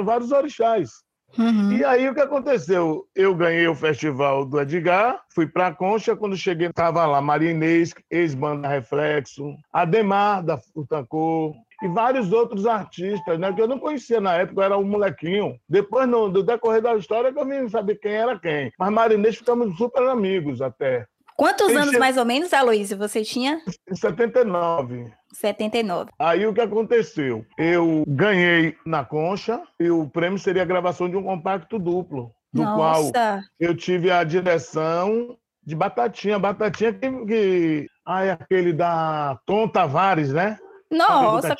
[0.05, 0.91] vários orixás.
[1.35, 1.71] Uhum.
[1.71, 3.07] E aí o que aconteceu?
[3.15, 7.51] Eu ganhei o festival do Edgar, fui para a Concha, quando cheguei estava lá Maria
[7.51, 14.19] Inês, ex-banda Reflexo, Ademar da Furtacô, e vários outros artistas, né, que eu não conhecia
[14.19, 15.59] na época, eu era um molequinho.
[15.69, 18.71] Depois, no, do decorrer da história, que eu vim saber quem era quem.
[18.77, 21.05] Mas Marinês ficamos super amigos até.
[21.35, 23.61] Quantos anos mais ou menos, Aloysio, você tinha?
[23.89, 25.11] Em 79.
[25.31, 26.09] 79.
[26.17, 27.45] Aí o que aconteceu?
[27.55, 32.63] Eu ganhei na concha e o prêmio seria a gravação de um compacto duplo, do
[32.63, 33.11] Nossa.
[33.11, 36.39] qual eu tive a direção de Batatinha.
[36.39, 37.87] Batatinha que, que...
[38.03, 40.57] Ah, é aquele da Tom Tavares, né?
[40.91, 41.55] Nossa,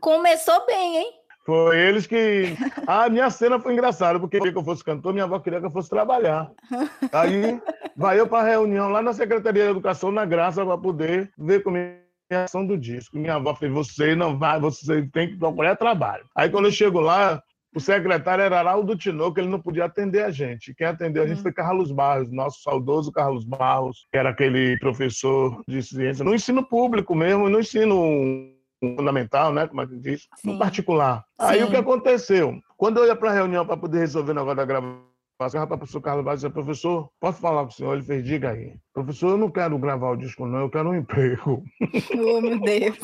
[0.00, 1.20] começou bem, hein?
[1.44, 2.56] Foi eles que.
[2.86, 5.66] A minha cena foi engraçada, porque queria que eu fosse cantor, minha avó queria que
[5.66, 6.50] eu fosse trabalhar.
[7.12, 7.60] Aí
[7.96, 11.62] vai eu para a reunião lá na Secretaria de Educação, na Graça, para poder ver
[11.62, 11.98] como é
[12.30, 13.16] a ação do disco.
[13.16, 16.24] Minha avó fez: você não vai, você tem que procurar trabalho.
[16.36, 17.42] Aí quando eu chego lá,
[17.74, 20.74] o secretário era Araldo Tinoco, ele não podia atender a gente.
[20.74, 21.42] Quem atendeu a gente hum.
[21.42, 26.66] foi Carlos Barros, nosso saudoso Carlos Barros, que era aquele professor de ciência no ensino
[26.66, 30.52] público mesmo, no ensino fundamental, né, como a gente diz, Sim.
[30.52, 31.18] no particular.
[31.18, 31.46] Sim.
[31.46, 32.58] Aí o que aconteceu?
[32.76, 35.10] Quando eu ia para a reunião para poder resolver o negócio da gravação
[35.40, 37.94] Passava para o professor Carlos Vaz e disse, professor, posso falar com o senhor?
[37.94, 38.74] Ele fez, diga aí.
[38.92, 41.64] Professor, eu não quero gravar o disco, não, eu quero um emprego.
[42.14, 42.98] Oh, meu Deus.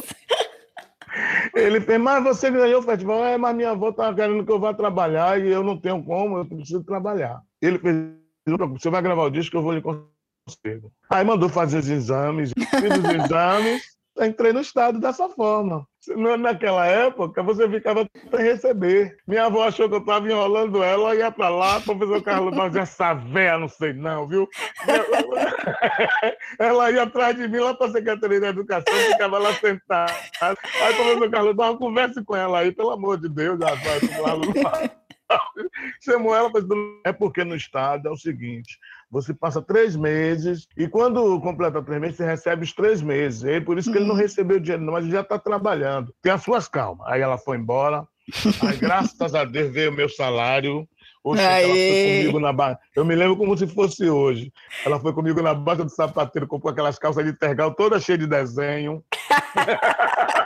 [1.55, 4.61] Ele fez, mas você ganhou o festival, é, mas minha avó estava querendo que eu
[4.61, 7.41] vá trabalhar e eu não tenho como, eu preciso trabalhar.
[7.61, 7.97] Ele fez,
[8.47, 10.83] você vai gravar o disco, eu vou lhe conseguir.
[11.11, 13.83] Aí mandou fazer os exames, fiz os exames,
[14.21, 15.87] entrei no estado dessa forma.
[16.39, 19.17] Naquela época, você ficava sem receber.
[19.27, 22.77] Minha avó achou que eu estava enrolando ela, ia para lá, o professor Carlos mas
[22.77, 24.49] essa véia, não sei não, viu?
[26.61, 30.13] ela ia atrás de mim lá para a Secretaria da Educação, ficava lá sentada.
[30.41, 33.77] Aí o professor Carlos Barros, converse com ela aí, pelo amor de Deus, vai,
[36.01, 36.51] Chamou ela,
[37.05, 38.79] é porque no estado é o seguinte:
[39.11, 43.45] você passa três meses e quando completa três meses, você recebe os três meses.
[43.45, 44.21] E por isso que ele não uhum.
[44.21, 46.13] recebeu dinheiro, não, mas ele já está trabalhando.
[46.23, 47.07] Tem as suas calmas.
[47.09, 48.07] Aí ela foi embora.
[48.63, 50.87] Aí, graças a Deus, veio o meu salário.
[51.23, 52.79] Oxe, ela foi comigo na baixa.
[52.95, 54.53] Eu me lembro como se fosse hoje.
[54.85, 58.29] Ela foi comigo na baixa do sapateiro, comprou aquelas calças de tergal toda cheia de
[58.29, 59.03] desenho.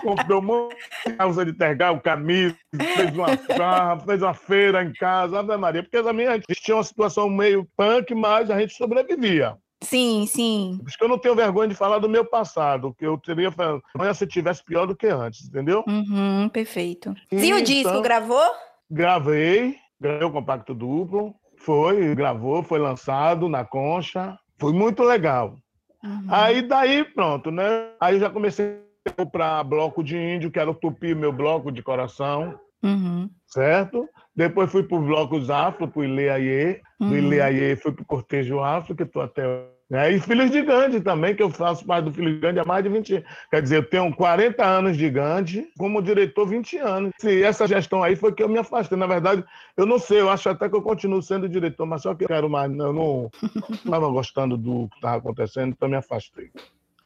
[0.00, 0.76] comprou um monte
[1.06, 5.82] de calça de tergal, camisa, fez uma farra, fez uma feira em casa, Ave Maria,
[5.82, 9.56] porque também a gente tinha uma situação meio punk, mas a gente sobrevivia.
[9.82, 10.76] Sim, sim.
[10.80, 13.52] Por isso que eu não tenho vergonha de falar do meu passado, que eu teria
[13.94, 15.84] amanhã se tivesse pior do que antes, entendeu?
[15.86, 17.14] Uhum, perfeito.
[17.30, 18.42] E, o disco então, gravou?
[18.90, 25.54] Gravei, gravei o compacto duplo, foi, gravou, foi lançado na concha, foi muito legal.
[26.02, 26.26] Uhum.
[26.28, 27.90] Aí daí, pronto, né?
[28.00, 28.80] Aí eu já comecei
[29.10, 32.58] para bloco de índio, que era o Tupi, meu bloco de coração.
[32.82, 33.28] Uhum.
[33.46, 34.08] Certo?
[34.34, 36.80] Depois fui para os blocos afro, para o Ileaie.
[37.00, 37.08] Uhum.
[37.08, 39.42] Do Ileaie fui para o Cortejo Afro, que estou até.
[39.90, 40.12] Né?
[40.12, 42.84] E Filhos de Gandhi também, que eu faço parte do Filhos de Gandhi há mais
[42.84, 43.28] de 20 anos.
[43.50, 47.12] Quer dizer, eu tenho 40 anos de Gandhi, como diretor, 20 anos.
[47.24, 48.98] E essa gestão aí foi que eu me afastei.
[48.98, 49.42] Na verdade,
[49.76, 52.28] eu não sei, eu acho até que eu continuo sendo diretor, mas só que eu
[52.28, 52.70] quero mais.
[52.70, 53.30] Eu não
[53.72, 56.50] estava gostando do que estava acontecendo, então me afastei.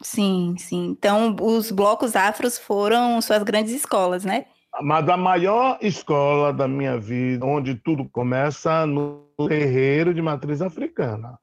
[0.03, 0.89] Sim, sim.
[0.89, 4.47] Então, os blocos afros foram suas grandes escolas, né?
[4.81, 11.39] Mas a maior escola da minha vida, onde tudo começa no terreiro de matriz africana,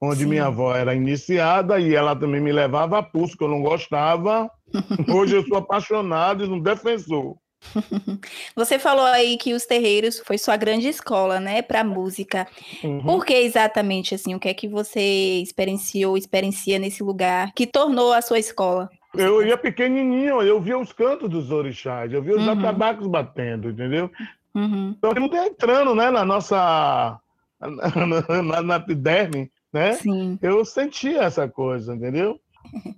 [0.00, 0.26] onde Sim.
[0.26, 4.50] minha avó era iniciada e ela também me levava a pulso, que eu não gostava.
[5.08, 7.36] Hoje eu sou apaixonado e um defensor.
[8.54, 12.46] Você falou aí que os terreiros foi sua grande escola, né, para música.
[12.82, 13.02] Uhum.
[13.02, 14.34] Por que exatamente assim?
[14.34, 18.88] O que é que você experienciou, experiencia nesse lugar que tornou a sua escola?
[19.14, 22.52] Eu ia pequenininho, eu via os cantos dos orixás, eu via os uhum.
[22.52, 24.10] atabacos batendo, entendeu?
[24.54, 24.94] Uhum.
[24.96, 27.20] Então, não tem entrando, né, na nossa
[27.60, 29.94] na, na, na epiderme, né?
[29.94, 30.38] Sim.
[30.42, 32.40] Eu sentia essa coisa, entendeu?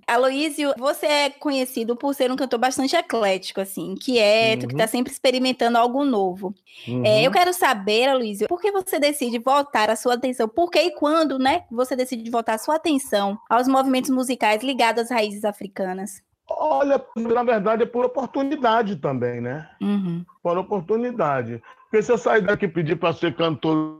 [0.07, 4.67] Aloísio, você é conhecido por ser um cantor bastante eclético, assim, inquieto, uhum.
[4.69, 6.55] que está sempre experimentando algo novo.
[6.87, 7.05] Uhum.
[7.05, 10.47] É, eu quero saber, Aloísio, por que você decide voltar a sua atenção?
[10.47, 15.03] Por que e quando, né, você decide voltar a sua atenção aos movimentos musicais ligados
[15.03, 16.23] às raízes africanas?
[16.49, 19.69] Olha, na verdade é por oportunidade também, né?
[19.81, 20.25] Uhum.
[20.41, 21.61] Por oportunidade.
[21.83, 23.99] Porque se eu sair daqui e pedir para ser cantor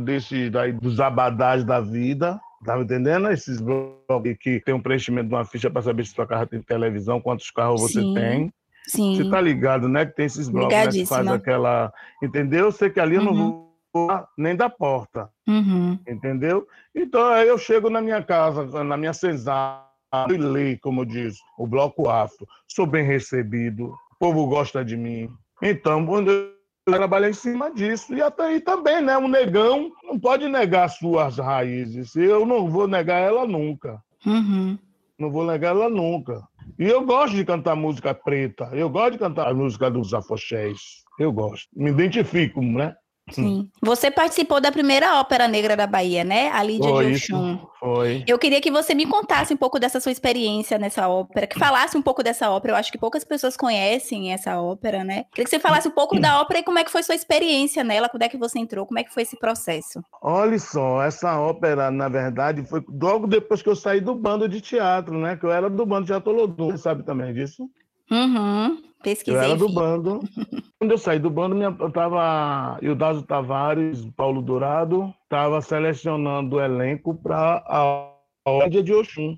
[0.00, 3.30] desse daí, dos abadás da vida, Tá me entendendo?
[3.30, 6.62] Esses blogs que tem um preenchimento de uma ficha para saber se sua carro tem
[6.62, 8.14] televisão, quantos carros você Sim.
[8.14, 8.52] tem.
[8.86, 9.16] Sim.
[9.16, 10.06] Você tá ligado, né?
[10.06, 11.92] Que tem esses blogs né, que faz aquela.
[12.22, 12.66] Entendeu?
[12.66, 13.24] Eu sei que ali uhum.
[13.24, 13.68] eu não uhum.
[13.94, 15.28] vou nem da porta.
[15.48, 15.98] Uhum.
[16.06, 16.66] Entendeu?
[16.94, 19.86] Então aí eu chego na minha casa, na minha senzala,
[20.30, 22.46] e leio, como diz, o bloco afro.
[22.68, 25.28] Sou bem recebido, o povo gosta de mim.
[25.62, 28.14] Então, quando eu trabalhar em cima disso.
[28.14, 29.16] E até aí também, né?
[29.16, 32.14] Um negão não pode negar suas raízes.
[32.16, 34.02] Eu não vou negar ela nunca.
[34.26, 34.78] Uhum.
[35.18, 36.42] Não vou negar ela nunca.
[36.78, 38.68] E eu gosto de cantar música preta.
[38.72, 40.78] Eu gosto de cantar a música dos afoxés.
[41.18, 41.68] Eu gosto.
[41.74, 42.94] Me identifico, né?
[43.30, 43.70] Sim.
[43.80, 46.50] Você participou da primeira ópera negra da Bahia, né?
[46.50, 47.58] A Lídia foi, de Oxum.
[47.78, 48.24] Foi.
[48.26, 51.96] Eu queria que você me contasse um pouco dessa sua experiência nessa ópera, que falasse
[51.96, 52.74] um pouco dessa ópera.
[52.74, 55.24] Eu acho que poucas pessoas conhecem essa ópera, né?
[55.32, 57.84] Queria que você falasse um pouco da ópera e como é que foi sua experiência
[57.84, 60.02] nela, quando é que você entrou, como é que foi esse processo.
[60.20, 64.60] Olha só, essa ópera, na verdade, foi logo depois que eu saí do bando de
[64.60, 65.36] teatro, né?
[65.36, 67.68] Que eu era do bando de Teatro Lodum, você sabe também disso?
[68.10, 68.82] Uhum.
[69.02, 69.38] Pesquisei.
[69.38, 70.20] Eu era do bando.
[70.78, 72.78] Quando eu saí do bando, minha, eu tava.
[72.80, 78.12] Ildazo Tavares, Paulo Dourado, estava selecionando o elenco para a
[78.46, 79.36] Ódia de Oxum.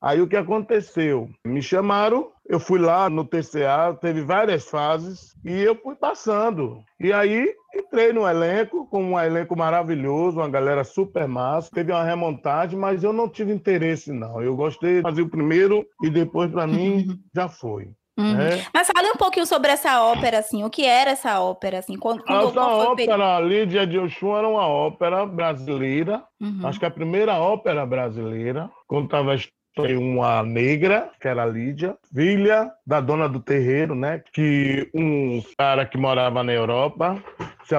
[0.00, 1.28] Aí o que aconteceu?
[1.46, 6.82] Me chamaram, eu fui lá no TCA, teve várias fases e eu fui passando.
[7.00, 11.70] E aí entrei no elenco, com um elenco maravilhoso, uma galera super massa.
[11.74, 14.40] Teve uma remontagem, mas eu não tive interesse, não.
[14.40, 17.90] Eu gostei de fazer o primeiro e depois, para mim, já foi.
[18.16, 18.34] Uhum.
[18.34, 18.64] Né?
[18.72, 22.22] Mas fale um pouquinho sobre essa ópera, assim, o que era essa ópera, assim, quando,
[22.24, 26.66] quando essa ópera, Lídia de Oxum, era uma ópera brasileira, uhum.
[26.66, 32.72] acho que a primeira ópera brasileira, contava a história uma negra, que era Lídia, filha
[32.86, 37.22] da dona do terreiro, né, que um cara que morava na Europa
[37.64, 37.74] se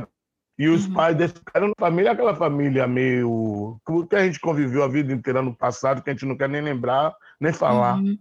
[0.60, 0.94] e os uhum.
[0.94, 3.80] pais desse cara eram família, aquela família meio.
[4.10, 6.62] que a gente conviveu a vida inteira no passado, que a gente não quer nem
[6.62, 7.98] lembrar, nem falar.
[7.98, 8.18] Uhum.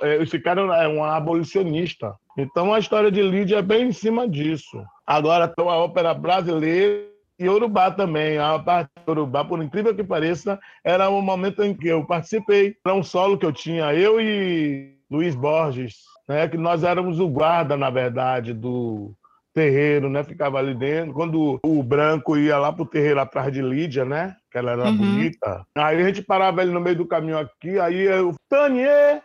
[0.00, 2.14] Esse cara é um abolicionista.
[2.36, 4.82] Então a história de Lídia é bem em cima disso.
[5.06, 7.04] Agora tem a ópera brasileira
[7.38, 8.38] e Urubá também.
[8.38, 12.76] A parte de Urubá, por incrível que pareça, era um momento em que eu participei.
[12.84, 15.96] Era um solo que eu tinha, eu e Luiz Borges,
[16.28, 19.14] né, que nós éramos o guarda, na verdade, do,
[19.58, 20.22] terreiro, né?
[20.22, 21.12] Ficava ali dentro.
[21.12, 24.36] Quando o branco ia lá pro terreiro atrás de Lídia, né?
[24.50, 24.96] Que ela era uhum.
[24.96, 25.66] bonita.
[25.74, 29.20] Aí a gente parava ele no meio do caminho aqui, aí eu, Tanier,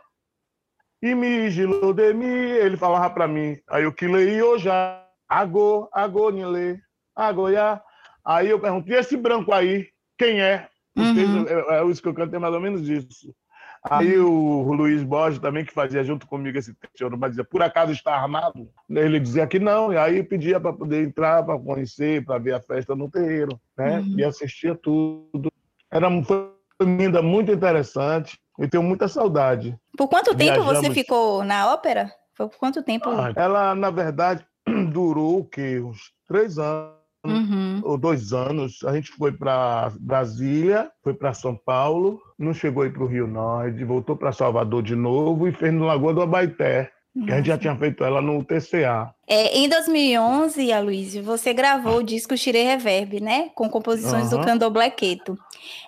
[1.03, 3.57] e me de mim, ele falava para mim.
[3.69, 6.79] Aí eu que leí já, agô, agô, nile,
[7.13, 7.81] agoia.
[8.23, 10.69] Aí eu perguntei, esse branco aí, quem é?
[10.95, 11.45] Uhum.
[11.45, 13.35] É, é, isso que eu canto, é mais ou menos isso.
[13.83, 17.91] Aí o Luiz Borges também, que fazia junto comigo esse texto, mas dizia, por acaso
[17.91, 18.69] está armado?
[18.89, 22.61] Ele dizia que não, e aí pedia para poder entrar, para conhecer, para ver a
[22.61, 23.99] festa no terreiro, né?
[23.99, 24.19] Uhum.
[24.19, 25.51] E assistia tudo.
[25.91, 26.49] Era foi
[26.81, 29.77] linda, muito interessante, e tenho muita saudade.
[29.97, 30.79] Por quanto tempo Viajamos...
[30.79, 32.11] você ficou na ópera?
[32.35, 33.09] Foi por quanto tempo?
[33.09, 34.45] Ah, ela, na verdade,
[34.91, 35.79] durou o quê?
[35.79, 37.81] Uns três anos uhum.
[37.83, 38.83] ou dois anos.
[38.83, 43.27] A gente foi para Brasília, foi para São Paulo, não chegou aí para o Rio
[43.27, 46.91] Norte, voltou para Salvador de novo e fez no Lagoa do Abaité,
[47.25, 49.13] que a gente já tinha feito ela no TCA.
[49.27, 53.49] É, em 2011, Aloysio, você gravou o disco Tirei Reverb, né?
[53.55, 54.39] Com composições uhum.
[54.39, 55.37] do Candomblé Queto.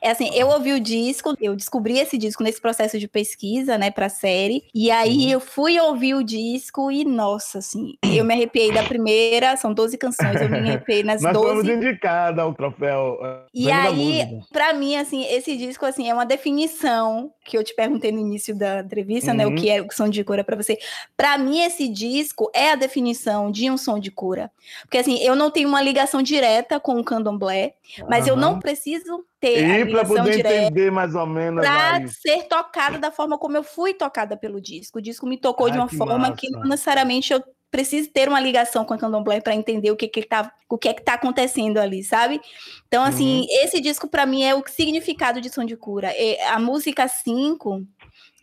[0.02, 3.92] É assim, eu ouvi o disco, eu descobri esse disco nesse processo de pesquisa, né,
[3.92, 4.64] pra série.
[4.74, 5.32] E aí uhum.
[5.32, 9.98] eu fui ouvir o disco e, nossa, assim, eu me arrepiei da primeira, são 12
[9.98, 11.48] canções, eu me arrepiei nas Nós 12.
[11.48, 13.20] Nós fomos indicada ao troféu.
[13.22, 17.76] Uh, e aí, pra mim, assim, esse disco, assim, é uma definição que eu te
[17.76, 19.38] perguntei no início da entrevista, uhum.
[19.38, 19.56] né, o uhum.
[19.56, 20.78] que é o som de cura para você.
[21.16, 24.52] Pra mim, esse disco é a definição definição de um som de cura.
[24.84, 27.74] Porque assim, eu não tenho uma ligação direta com o candomblé,
[28.10, 28.32] mas uhum.
[28.32, 32.44] eu não preciso ter e a ligação poder direta entender mais ou menos para ser
[32.44, 35.00] tocada da forma como eu fui tocada pelo disco.
[35.00, 36.34] O disco me tocou Ai, de uma que forma massa.
[36.34, 40.08] que não necessariamente eu preciso ter uma ligação com a candomblé para entender o que
[40.08, 42.40] que tá, o que é que tá acontecendo ali, sabe?
[42.88, 43.48] Então assim, uhum.
[43.64, 46.14] esse disco para mim é o significado de som de cura.
[46.50, 47.84] a música 5,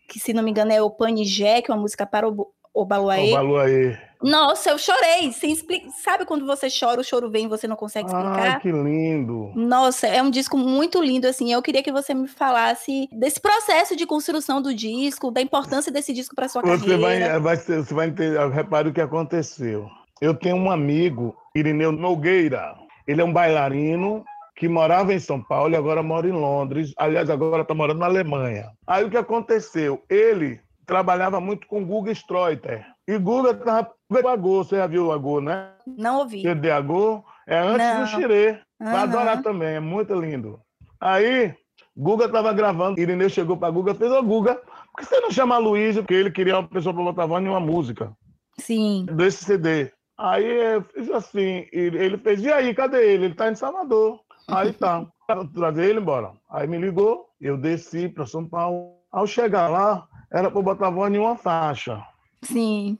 [0.08, 3.32] que se não me engano é o Panigé, que é uma música para o Obaluaê.
[3.32, 3.98] Obaluaê.
[4.22, 5.32] Nossa, eu chorei.
[5.32, 5.82] Sem expli...
[6.02, 8.56] Sabe quando você chora, o choro vem e você não consegue explicar?
[8.56, 9.50] Ah, que lindo.
[9.54, 11.52] Nossa, é um disco muito lindo, assim.
[11.52, 16.12] Eu queria que você me falasse desse processo de construção do disco, da importância desse
[16.12, 17.30] disco para sua você carreira.
[17.32, 19.88] Vai, vai ser, você vai entender, repare o que aconteceu.
[20.20, 22.74] Eu tenho um amigo, Irineu Nogueira.
[23.06, 26.92] Ele é um bailarino que morava em São Paulo e agora mora em Londres.
[26.96, 28.70] Aliás, agora está morando na Alemanha.
[28.86, 30.00] Aí o que aconteceu?
[30.08, 32.86] Ele trabalhava muito com Guga Streuter.
[33.06, 35.72] E Guga estava com a você já viu a Go, né?
[35.86, 36.42] Não ouvi.
[36.42, 38.00] CD a Go é antes Não.
[38.00, 38.60] do Xirê.
[38.78, 39.00] Vai uhum.
[39.00, 40.60] adorar também, é muito lindo.
[41.00, 41.54] Aí,
[41.96, 45.58] Guga estava gravando, Irineu chegou para Guga fez, ô Guga, por que você não chama
[45.58, 46.00] Luísa?
[46.00, 48.12] Porque ele queria uma pessoa para botar voz em uma música.
[48.58, 49.06] Sim.
[49.06, 49.90] Desse CD.
[50.18, 53.24] Aí eu fiz assim, ele fez, e aí, cadê ele?
[53.24, 54.20] Ele está em Salvador.
[54.48, 55.06] Aí tá,
[55.54, 56.32] trazer ele embora.
[56.50, 58.96] Aí me ligou, eu desci para São Paulo.
[59.10, 62.02] Ao chegar lá, era para botar voz em uma faixa.
[62.42, 62.98] Sim.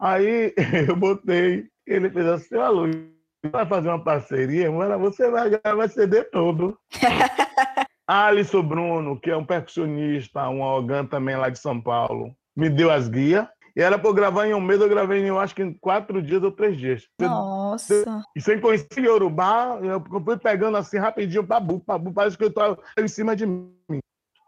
[0.00, 0.54] Aí
[0.88, 2.96] eu botei, ele fez assim, ó, Luiz,
[3.50, 6.78] vai fazer uma parceria, mano, você vai gravar CD todo.
[8.06, 12.90] Alisson Bruno, que é um percussionista, um organ também lá de São Paulo, me deu
[12.90, 13.46] as guias.
[13.74, 15.72] E era para eu gravar em um mês, eu gravei em, eu acho que em
[15.72, 17.08] quatro dias ou três dias.
[17.18, 18.22] Nossa!
[18.36, 22.78] E sem conhecer Yorubá, eu fui pegando assim rapidinho, pabu, pabu, parece que eu estava
[22.98, 23.72] em cima de mim.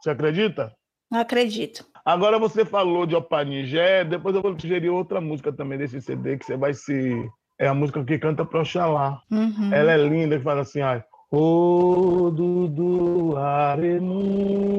[0.02, 0.74] Você acredita?
[1.10, 1.86] Não acredito.
[2.04, 6.44] Agora você falou de Opanigé, depois eu vou sugerir outra música também desse CD, que
[6.44, 7.26] você vai se.
[7.58, 9.22] É a música que canta para Oxalá.
[9.30, 9.72] Uhum.
[9.72, 11.02] Ela é linda, que fala assim, ai.
[11.30, 14.74] Ô Dudu Arenu,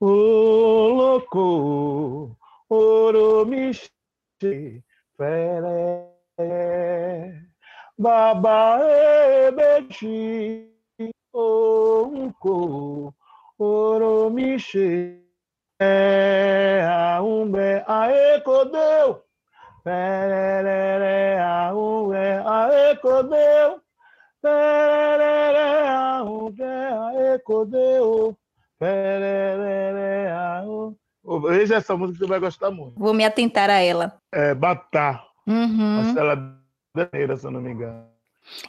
[0.00, 0.06] ô
[0.94, 2.36] louco,
[2.70, 3.90] oromiche,
[5.16, 6.08] feré,
[7.98, 8.78] baba
[9.48, 10.70] ebeti,
[11.32, 13.12] ô unco,
[13.58, 15.21] oromiche,
[15.82, 19.22] é a umbe ae codeu,
[19.84, 23.80] perere a umbe ae codeu,
[24.40, 25.58] perere
[25.88, 28.36] a umbe ae codeu,
[28.78, 30.62] perere a
[31.48, 32.98] Veja essa música que você vai gostar muito.
[32.98, 34.18] Vou me atentar a ela.
[34.32, 35.24] É Batá.
[35.46, 36.00] Uhum.
[36.00, 36.36] Acho que ela é
[36.94, 38.12] brasileira, se eu não me engano.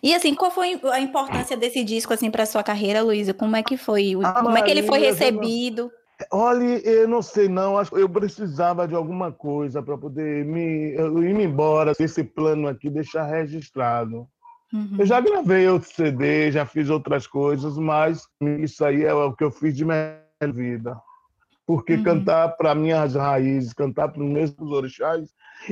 [0.02, 3.34] E assim, qual foi a importância desse disco assim para sua carreira, Luísa?
[3.34, 4.14] Como é que foi?
[4.24, 5.92] Ah, Como é que ele foi recebido?
[6.32, 10.94] Olha, eu não sei não, acho que eu precisava de alguma coisa para poder me
[10.94, 14.28] ir me embora, esse plano aqui deixar registrado.
[14.72, 14.98] Uhum.
[15.00, 18.28] Eu já gravei outro CD, já fiz outras coisas, mas
[18.60, 20.20] isso aí é o que eu fiz de minha
[20.54, 21.00] vida.
[21.66, 22.04] Porque Uhum.
[22.04, 25.30] cantar para minhas raízes, cantar para os meus orixás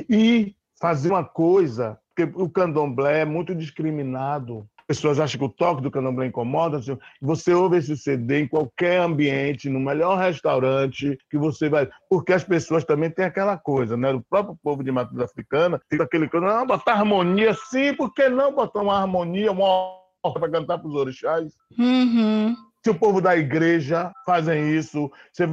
[0.08, 4.66] e fazer uma coisa, porque o candomblé é muito discriminado.
[4.92, 6.76] As pessoas acham que o toque do candomblé incomoda.
[6.76, 11.88] assim, Você ouve esse CD em qualquer ambiente, no melhor restaurante que você vai.
[12.10, 14.12] Porque as pessoas também têm aquela coisa, né?
[14.12, 18.28] O próprio povo de matriz africana tem aquele coisa, não, botar harmonia, sim, por que
[18.28, 21.54] não botar uma harmonia, uma para cantar para os orixás?
[21.78, 22.54] Uhum.
[22.84, 25.48] Se o povo da igreja fazem isso, você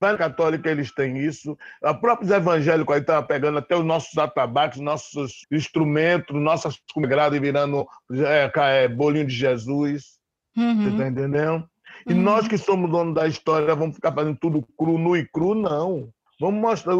[0.00, 1.56] na católica, eles têm isso.
[1.82, 7.40] A próprios evangélicos aí estão pegando até os nossos atabaques, nossos instrumentos, nossas comigradas e
[7.40, 8.50] virando é,
[8.84, 10.18] é, bolinho de Jesus.
[10.56, 10.88] Você Uhum.
[10.90, 11.68] está entendendo?
[12.06, 12.22] E Uhum.
[12.22, 15.54] nós que somos donos da história, vamos ficar fazendo tudo cru, nu e cru?
[15.54, 16.08] Não.
[16.40, 16.94] Vamos mostrar.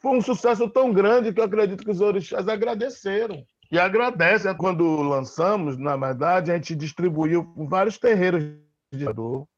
[0.00, 3.44] Foi um sucesso tão grande que eu acredito que os orixás agradeceram.
[3.70, 4.54] E agradecem.
[4.56, 8.44] Quando lançamos, na verdade, a gente distribuiu vários terreiros
[8.92, 9.48] de dor.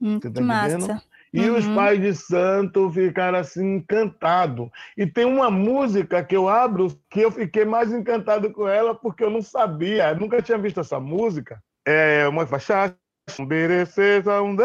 [0.00, 0.88] Hum, Você que tá entendendo?
[0.88, 1.02] massa.
[1.32, 1.74] E os Uhum.
[1.74, 4.68] pais de santo ficaram assim encantados.
[4.96, 9.24] E tem uma música que eu abro que eu fiquei mais encantado com ela porque
[9.24, 11.60] eu não sabia, eu nunca tinha visto essa música.
[11.84, 12.94] É uma faixa.
[13.38, 14.56] Um um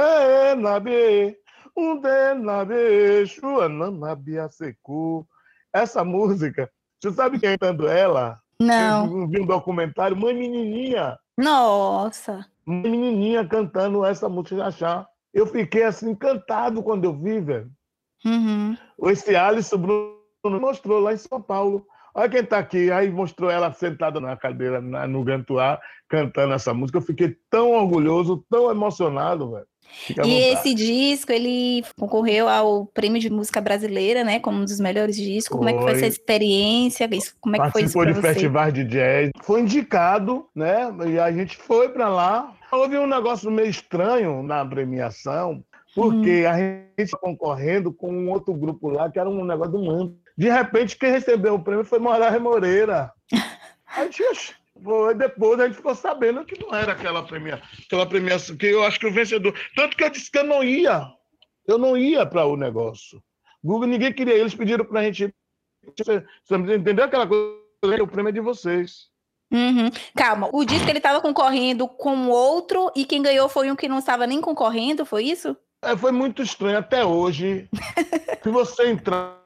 [4.87, 5.25] um.
[5.73, 6.69] Essa música,
[7.01, 8.39] você sabe quem cantando ela?
[8.59, 9.21] Não.
[9.21, 11.17] Eu vi um documentário, Mãe Menininha.
[11.37, 12.45] Nossa.
[12.67, 15.07] Uma menininha cantando essa música Xaxá.
[15.33, 17.71] Eu fiquei assim encantado quando eu vi, velho.
[18.25, 18.77] Uhum.
[19.05, 21.85] Esse Alisson Bruno mostrou lá em São Paulo.
[22.13, 22.91] Olha quem tá aqui.
[22.91, 26.97] Aí mostrou ela sentada na cadeira na- no Gantuá, cantando essa música.
[26.97, 29.65] Eu fiquei tão orgulhoso, tão emocionado, velho.
[30.25, 34.39] E esse disco, ele concorreu ao Prêmio de Música Brasileira, né?
[34.39, 35.57] Como um dos melhores discos.
[35.57, 35.97] Como é que foi Foi.
[35.97, 37.09] essa experiência?
[37.11, 39.31] Isso- Como é que foi isso Participou de festivais de jazz.
[39.43, 40.89] Foi indicado, né?
[41.09, 42.53] E a gente foi para lá.
[42.71, 45.61] Houve um negócio meio estranho na premiação,
[45.93, 50.15] porque a gente concorrendo com um outro grupo lá, que era um negócio do manto.
[50.41, 53.13] De repente, quem recebeu o prêmio foi Moraes Moreira.
[53.85, 58.57] Aí, oxe, foi, depois a gente ficou sabendo que não era aquela, premia, aquela premiação,
[58.57, 59.53] que eu acho que o vencedor.
[59.75, 61.05] Tanto que eu disse que eu não ia.
[61.67, 63.21] Eu não ia para o negócio.
[63.63, 64.33] Google, ninguém queria.
[64.33, 65.35] Eles pediram para a gente ir.
[65.99, 67.53] Você, você entendeu aquela coisa?
[68.01, 69.11] O prêmio é de vocês.
[69.53, 69.91] Uhum.
[70.17, 73.99] Calma, o disco ele estava concorrendo com outro e quem ganhou foi um que não
[73.99, 75.55] estava nem concorrendo, foi isso?
[75.83, 77.69] É, foi muito estranho até hoje.
[78.41, 79.40] Se você entrar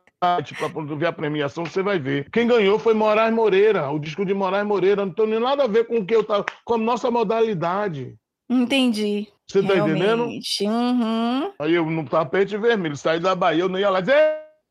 [0.57, 2.30] para ver a premiação, você vai ver.
[2.32, 5.05] Quem ganhou foi Moraes Moreira, o disco de Moraes Moreira.
[5.05, 8.15] Não tem nem nada a ver com o que eu tava, com a nossa modalidade.
[8.49, 9.28] Entendi.
[9.47, 10.23] Você tá entendendo?
[10.23, 10.67] Realmente.
[10.67, 11.51] Uhum.
[11.59, 14.15] Aí eu no tapete vermelho, saí da Bahia, eu não ia lá dizer,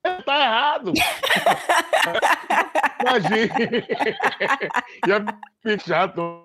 [0.04, 0.92] "Ê, tá errado.
[3.00, 3.54] Imagina.
[5.06, 5.24] Ia
[5.62, 6.44] ficar chato.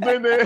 [0.00, 0.38] Entendeu?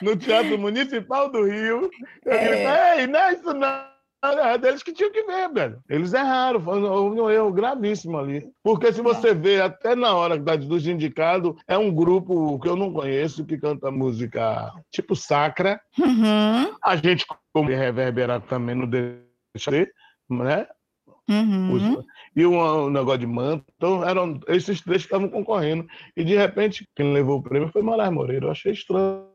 [0.00, 1.90] No Teatro Municipal do Rio,
[2.24, 2.38] eu É.
[2.38, 3.91] gritei, ei, não é isso não.
[4.24, 5.82] É deles que tinham que ver, velho.
[5.88, 8.48] Eles erraram, foi um erro gravíssimo ali.
[8.62, 12.92] Porque se você vê, até na hora dos indicados, é um grupo que eu não
[12.92, 15.80] conheço, que canta música tipo sacra.
[15.98, 16.72] Uhum.
[16.84, 19.92] A gente, como reverberar também, não deixa de,
[20.30, 20.68] né?
[21.28, 22.04] Uhum.
[22.36, 23.64] E um, um negócio de manto.
[23.76, 25.84] Então, eram esses três que estavam concorrendo.
[26.16, 28.46] E, de repente, quem levou o prêmio foi Moraes Moreira.
[28.46, 29.26] Eu achei estranho.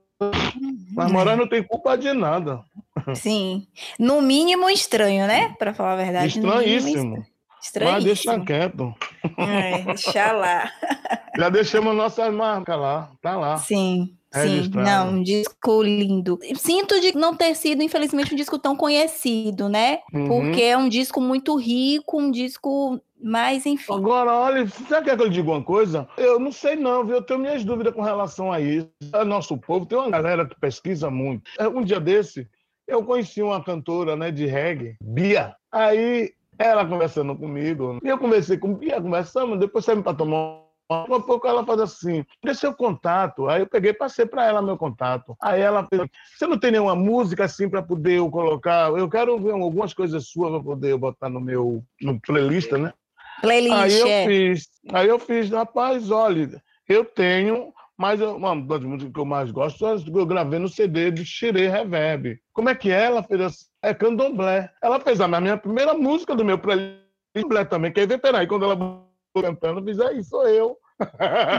[0.96, 2.64] Mas Moraes não tem culpa de nada.
[3.16, 3.68] Sim.
[4.00, 5.56] No mínimo estranho, né?
[5.58, 6.28] Para falar a verdade.
[6.40, 7.26] Estranhíssimo.
[7.62, 7.92] Estranho.
[7.92, 8.94] Mas deixa quieto.
[9.38, 10.72] É, deixa lá.
[11.38, 13.12] Já deixamos nossas marcas lá.
[13.22, 13.58] Tá lá.
[13.58, 14.14] Sim.
[14.34, 16.38] Sim, não, um disco lindo.
[16.56, 20.00] Sinto de não ter sido, infelizmente, um disco tão conhecido, né?
[20.14, 20.28] Uhum.
[20.28, 23.94] Porque é um disco muito rico, um disco mais, enfim.
[23.94, 26.08] Agora, olha, você quer que eu diga uma coisa?
[26.18, 27.16] Eu não sei não, viu?
[27.16, 28.90] Eu tenho minhas dúvidas com relação a isso.
[29.14, 31.50] É nosso povo, tem uma galera que pesquisa muito.
[31.58, 32.48] É, Um dia desse,
[32.88, 35.56] eu conheci uma cantora né, de reggae, Bia.
[35.72, 41.14] Aí, ela conversando comigo, e eu conversei com Bia, conversamos, depois saímos para tomar Daqui
[41.14, 43.50] a pouco ela faz assim, dê seu contato.
[43.50, 45.36] Aí eu peguei e passei para ela meu contato.
[45.42, 46.02] Aí ela fez,
[46.38, 48.90] você não tem nenhuma música assim para poder eu colocar?
[48.92, 52.94] Eu quero ver algumas coisas suas para poder eu botar no meu no playlist, né?
[53.42, 54.26] Playlist, Aí eu é.
[54.26, 59.26] fiz, aí eu fiz, rapaz, olha, eu tenho, mas eu- uma das músicas que eu
[59.26, 62.40] mais gosto, eu gravei no CD do Xirê Reverb.
[62.54, 63.06] Como é que é?
[63.06, 63.42] ela fez
[63.82, 64.70] é candomblé.
[64.82, 67.92] Ela fez a minha primeira música do meu candomblé também.
[67.92, 68.20] Quer ver?
[68.20, 69.04] Peraí, quando ela
[69.42, 70.78] cantando, fiz aí, sou eu.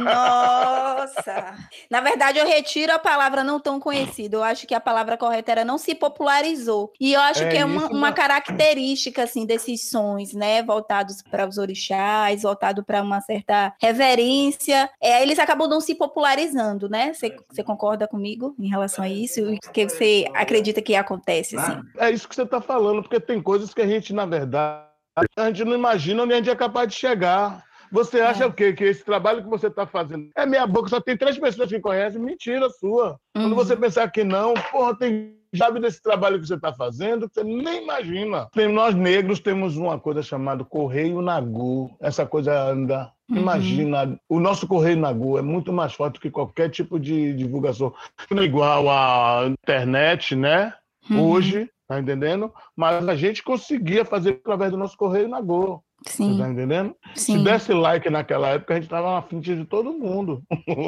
[0.02, 1.54] Nossa!
[1.90, 4.34] Na verdade, eu retiro a palavra não tão conhecido.
[4.34, 6.92] Eu acho que a palavra correta era não se popularizou.
[7.00, 11.46] E eu acho é que é uma, uma característica assim desses sons, né, voltados para
[11.46, 14.90] os orixás, voltado para uma certa reverência.
[15.00, 17.12] É, eles acabam não se popularizando, né?
[17.12, 19.40] Você concorda comigo em relação a isso?
[19.42, 21.80] O que você acredita que acontece assim?
[21.98, 24.88] É isso que você está falando, porque tem coisas que a gente, na verdade,
[25.36, 27.64] a gente não imagina onde a gente é capaz de chegar.
[27.90, 28.46] Você acha é.
[28.46, 28.72] o quê?
[28.72, 31.80] Que esse trabalho que você está fazendo é meia boca, só tem três pessoas que
[31.80, 32.20] conhecem?
[32.20, 33.18] Mentira sua.
[33.36, 33.44] Uhum.
[33.44, 37.42] Quando você pensar que não, porra, tem chave desse trabalho que você está fazendo, você
[37.42, 38.48] nem imagina.
[38.52, 41.90] Tem, nós negros temos uma coisa chamada Correio Nagu.
[42.00, 43.10] Essa coisa anda.
[43.30, 43.38] Uhum.
[43.38, 47.92] Imagina, o nosso Correio Nagu é muito mais forte que qualquer tipo de divulgação.
[48.30, 50.74] Não é igual à internet, né?
[51.10, 51.30] Uhum.
[51.30, 52.52] Hoje, tá entendendo?
[52.76, 55.82] Mas a gente conseguia fazer através do nosso Correio Nagu.
[56.06, 56.36] Sim.
[56.36, 56.94] Você tá entendendo?
[57.14, 57.38] Sim.
[57.38, 60.42] Se desse like naquela época, a gente tava na frente de todo mundo.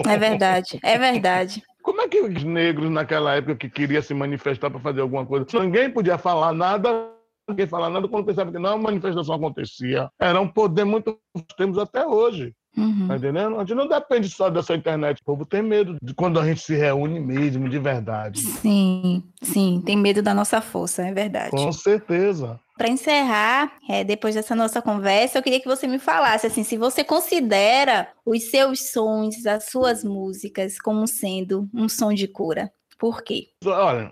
[0.08, 1.62] É verdade, é verdade.
[1.82, 5.46] Como é que os negros naquela época que queriam se manifestar para fazer alguma coisa,
[5.54, 7.08] ninguém podia falar nada,
[7.48, 10.10] ninguém falar nada quando pensava que não, a manifestação acontecia.
[10.18, 11.18] Era um poder muito
[11.56, 12.54] temos até hoje.
[12.76, 13.08] Uhum.
[13.08, 13.56] Tá entendendo?
[13.56, 15.20] A gente não depende só dessa internet.
[15.20, 18.40] O povo tem medo de quando a gente se reúne mesmo, de verdade.
[18.40, 21.50] Sim, sim, tem medo da nossa força, é verdade.
[21.50, 22.60] Com certeza.
[22.80, 26.78] Para encerrar, é, depois dessa nossa conversa, eu queria que você me falasse assim, se
[26.78, 32.72] você considera os seus sons, as suas músicas, como sendo um som de cura.
[32.98, 33.48] Por quê?
[33.66, 34.10] Olha,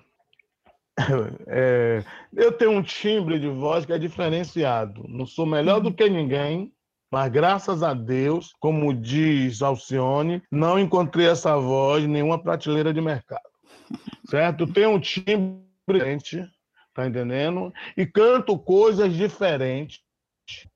[1.48, 2.04] é,
[2.36, 5.02] eu tenho um timbre de voz que é diferenciado.
[5.08, 5.84] Não sou melhor uhum.
[5.84, 6.70] do que ninguém,
[7.10, 13.00] mas graças a Deus, como diz Alcione, não encontrei essa voz em nenhuma prateleira de
[13.00, 13.48] mercado.
[14.28, 14.70] Certo?
[14.70, 16.46] Tenho um timbre diferente,
[16.98, 17.72] tá entendendo?
[17.96, 20.00] E canto coisas diferentes.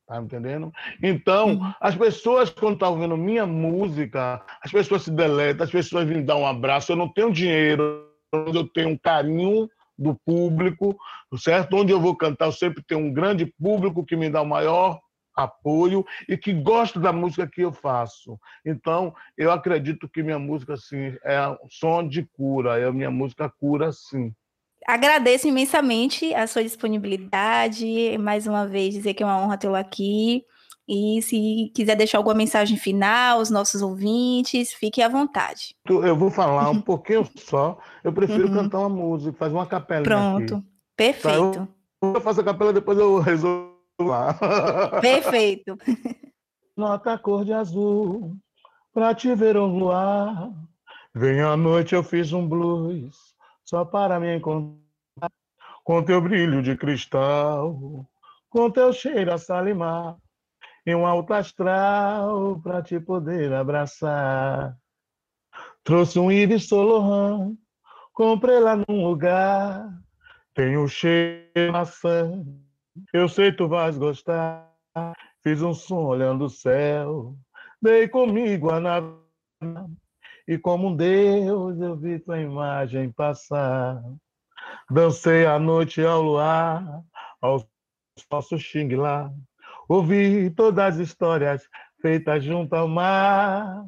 [0.06, 0.70] Tá entendendo?
[1.02, 1.72] Então, uhum.
[1.80, 6.36] as pessoas, quando estão ouvindo minha música, as pessoas se deletam, as pessoas vêm dar
[6.36, 6.92] um abraço.
[6.92, 9.68] Eu não tenho dinheiro, eu tenho um carinho
[9.98, 10.96] do público,
[11.38, 11.74] certo?
[11.74, 15.00] Onde eu vou cantar, eu sempre tenho um grande público que me dá o maior
[15.34, 18.38] apoio e que gosta da música que eu faço.
[18.64, 23.10] Então, eu acredito que minha música assim é um som de cura, é a minha
[23.10, 24.32] música cura sim.
[24.86, 30.44] Agradeço imensamente a sua disponibilidade, mais uma vez dizer que é uma honra tê-lo aqui.
[30.88, 35.76] E se quiser deixar alguma mensagem final aos nossos ouvintes, fique à vontade.
[35.88, 37.78] Eu vou falar um pouquinho só.
[38.02, 38.54] Eu prefiro uhum.
[38.54, 40.02] cantar uma música, fazer uma capela.
[40.02, 40.66] Pronto, aqui.
[40.96, 41.52] perfeito.
[41.52, 41.68] Tá,
[42.02, 44.34] eu, eu faço a capela, depois eu resolvo lá.
[45.00, 45.78] Perfeito.
[46.76, 48.36] Nota cor de azul,
[48.92, 50.50] pra te ver um luar.
[51.14, 53.31] Vem à noite, eu fiz um blues,
[53.64, 54.80] só para me encontrar.
[55.84, 58.06] Com teu brilho de cristal,
[58.48, 60.16] com teu cheiro a salimar.
[60.86, 64.76] E um alto astral pra te poder abraçar.
[65.84, 67.56] Trouxe um Yves Saint
[68.12, 69.88] comprei lá num lugar.
[70.54, 72.44] Tem o cheiro de maçã
[73.12, 74.70] eu sei tu vais gostar.
[75.42, 77.34] Fiz um som olhando o céu,
[77.80, 79.16] dei comigo a nave,
[80.46, 84.02] e como um Deus eu vi tua imagem passar.
[84.90, 87.02] Dancei a noite ao luar,
[87.40, 87.66] ao
[88.30, 89.32] nosso xing lá.
[89.88, 91.68] Ouvi todas as histórias
[92.00, 93.86] feitas junto ao mar.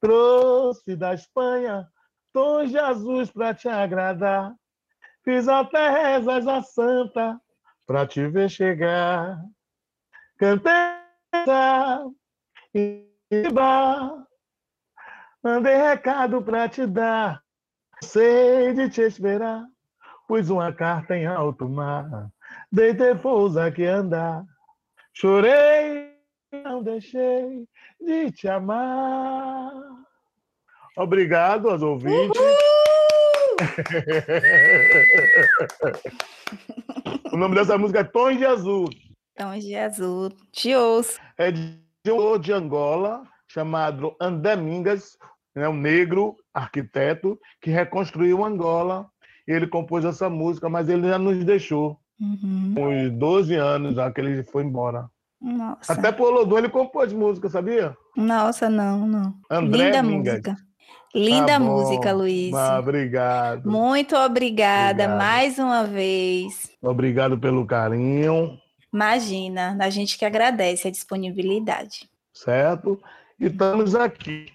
[0.00, 1.88] Trouxe da Espanha
[2.32, 4.54] tons de azuis para te agradar.
[5.24, 7.40] Fiz até rezas a santa
[7.86, 9.42] pra te ver chegar.
[10.38, 10.72] Cantei
[12.74, 14.26] e bar,
[15.48, 17.42] mandei recado pra te dar.
[18.02, 19.64] Sei de te esperar,
[20.28, 22.30] pus uma carta em alto mar.
[22.70, 24.44] Deitei pousa que andar,
[25.12, 26.12] chorei,
[26.64, 27.66] não deixei
[28.00, 29.72] de te amar.
[30.96, 32.40] Obrigado aos ouvintes.
[37.32, 38.88] o nome dessa música é Tons de Azul.
[39.34, 40.30] Tons de Azul.
[40.52, 41.18] Te ouço.
[41.36, 41.88] É de
[42.40, 45.16] de Angola chamado André Mingas,
[45.58, 49.06] né, um negro arquiteto que reconstruiu Angola.
[49.46, 51.98] Ele compôs essa música, mas ele já nos deixou.
[52.20, 52.72] Uhum.
[52.74, 55.08] Com uns 12 anos já que ele foi embora.
[55.40, 55.92] Nossa.
[55.92, 57.96] Até por Olodum ele compôs música, sabia?
[58.16, 59.34] Nossa, não, não.
[59.50, 60.34] André Linda Mingas.
[60.34, 60.56] música.
[61.14, 62.54] Linda tá música, Luiz.
[62.54, 63.70] Ah, obrigado.
[63.70, 65.18] Muito obrigada obrigado.
[65.18, 66.70] mais uma vez.
[66.82, 68.58] Obrigado pelo carinho.
[68.92, 72.08] Imagina, a gente que agradece a disponibilidade.
[72.32, 73.00] Certo?
[73.40, 74.46] E estamos aqui,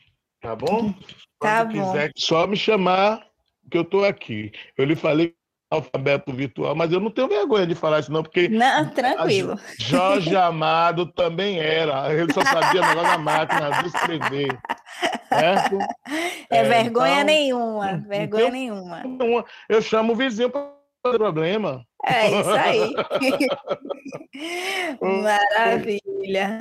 [0.43, 0.91] tá bom?
[1.39, 1.91] Tá Quando bom.
[1.91, 3.25] quiser, só me chamar
[3.71, 4.51] que eu estou aqui.
[4.77, 5.33] Eu lhe falei
[5.71, 8.47] alfabeto virtual, mas eu não tenho vergonha de falar isso, não, porque.
[8.49, 9.57] Não, tranquilo.
[9.79, 12.13] Jorge Amado também era.
[12.13, 14.59] Ele só sabia negócio da máquina de escrever.
[15.29, 15.79] Certo?
[16.51, 17.97] É, é vergonha então, nenhuma.
[18.07, 19.03] Vergonha nenhuma.
[19.67, 21.85] Eu chamo o vizinho para problema.
[22.05, 22.93] É isso aí.
[25.23, 26.59] Maravilha.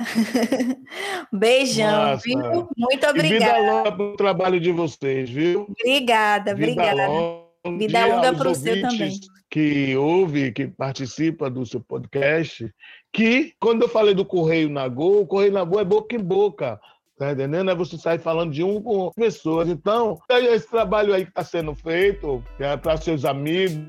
[1.33, 2.23] Beijão, Nossa.
[2.23, 2.69] viu?
[2.77, 3.53] Muito obrigada.
[3.53, 5.67] vida longa para o trabalho de vocês, viu?
[5.69, 7.07] Obrigada, vida obrigada.
[7.07, 9.19] Longa, vida longa para o seu também.
[9.49, 12.69] Que ouve, que participa do seu podcast,
[13.11, 16.19] que quando eu falei do Correio na Gol, o Correio na Gol é boca em
[16.19, 16.79] boca.
[17.17, 17.69] Tá entendendo?
[17.69, 19.69] É você sai falando de um com pessoas.
[19.69, 23.85] Então, esse trabalho aí que está sendo feito, é para seus amigos,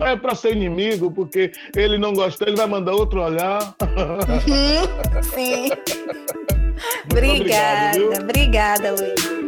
[0.00, 3.74] é para ser inimigo, porque ele não gosta, ele vai mandar outro olhar.
[3.82, 5.68] Uhum, sim.
[7.10, 9.41] obrigada, obrigado, obrigada, Luiz.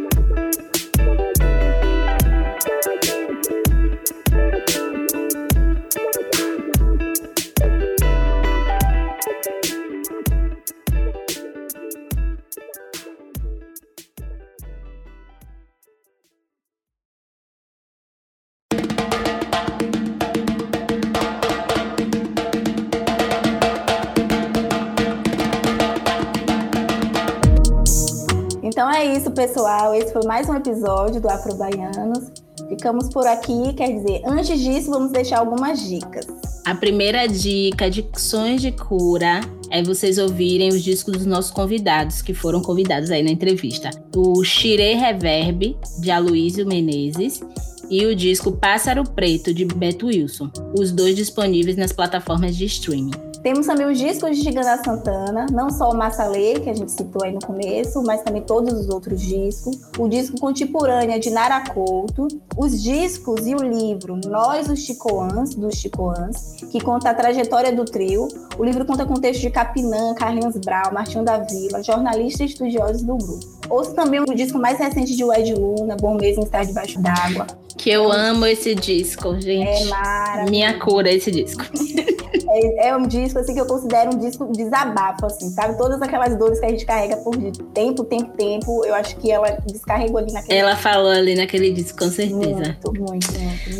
[29.15, 29.95] Isso, pessoal.
[29.95, 32.31] Esse foi mais um episódio do Afro Baianos.
[32.67, 33.73] Ficamos por aqui.
[33.73, 36.27] Quer dizer, antes disso, vamos deixar algumas dicas.
[36.65, 39.39] A primeira dica de sonhos de cura
[39.69, 43.89] é vocês ouvirem os discos dos nossos convidados, que foram convidados aí na entrevista.
[44.15, 47.41] O Xirê Reverb, de Aloísio Menezes,
[47.89, 50.51] e o disco Pássaro Preto, de Beto Wilson.
[50.77, 53.24] Os dois disponíveis nas plataformas de streaming.
[53.45, 57.23] Temos também os discos de Gigana Santana, não só o Massalê, que a gente citou
[57.23, 59.81] aí no começo, mas também todos os outros discos.
[59.99, 62.27] O disco Contemporânea de Nara Couto,
[62.57, 67.85] os discos e o livro Nós os Chicoãs, dos Chicoãs, que conta a trajetória do
[67.85, 68.27] trio.
[68.57, 73.03] O livro conta com textos de Capinã, Carlinhos Brau, Martinho da Vila, jornalistas e estudiosos
[73.03, 73.45] do grupo.
[73.69, 77.45] Ouço também o disco mais recente de Ed Luna, Bom Mesmo Estar Debaixo d'Água.
[77.77, 79.83] Que eu amo esse disco, gente.
[79.83, 80.49] É maravilhoso.
[80.49, 81.63] Minha cura esse disco.
[82.55, 85.77] É, é, um disco assim que eu considero um disco desabafo, assim, sabe?
[85.77, 87.35] Todas aquelas dores que a gente carrega por
[87.73, 91.99] tempo, tempo, tempo, eu acho que ela descarregou ali naquele Ela falou ali naquele disco,
[91.99, 92.77] com certeza.
[92.85, 93.27] Muito, muito,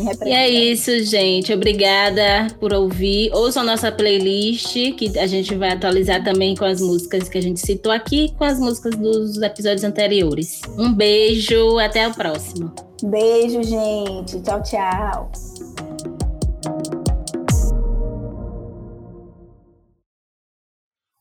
[0.04, 0.28] muito.
[0.28, 1.54] e é isso, gente.
[1.54, 3.32] Obrigada por ouvir.
[3.34, 7.42] Ouçam a nossa playlist, que a gente vai atualizar também com as músicas que a
[7.42, 10.62] gente citou aqui, com as músicas dos episódios anteriores.
[10.78, 12.74] Um beijo, até o próximo.
[13.04, 14.42] Beijo, gente.
[14.42, 15.32] Tchau, tchau.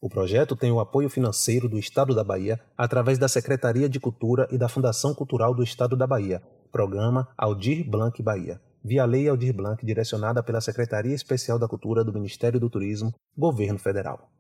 [0.05, 4.47] O projeto tem o apoio financeiro do Estado da Bahia através da Secretaria de Cultura
[4.51, 9.55] e da Fundação Cultural do Estado da Bahia, Programa Aldir Blanc Bahia, via Lei Aldir
[9.55, 14.34] Blanc direcionada pela Secretaria Especial da Cultura do Ministério do Turismo, Governo Federal.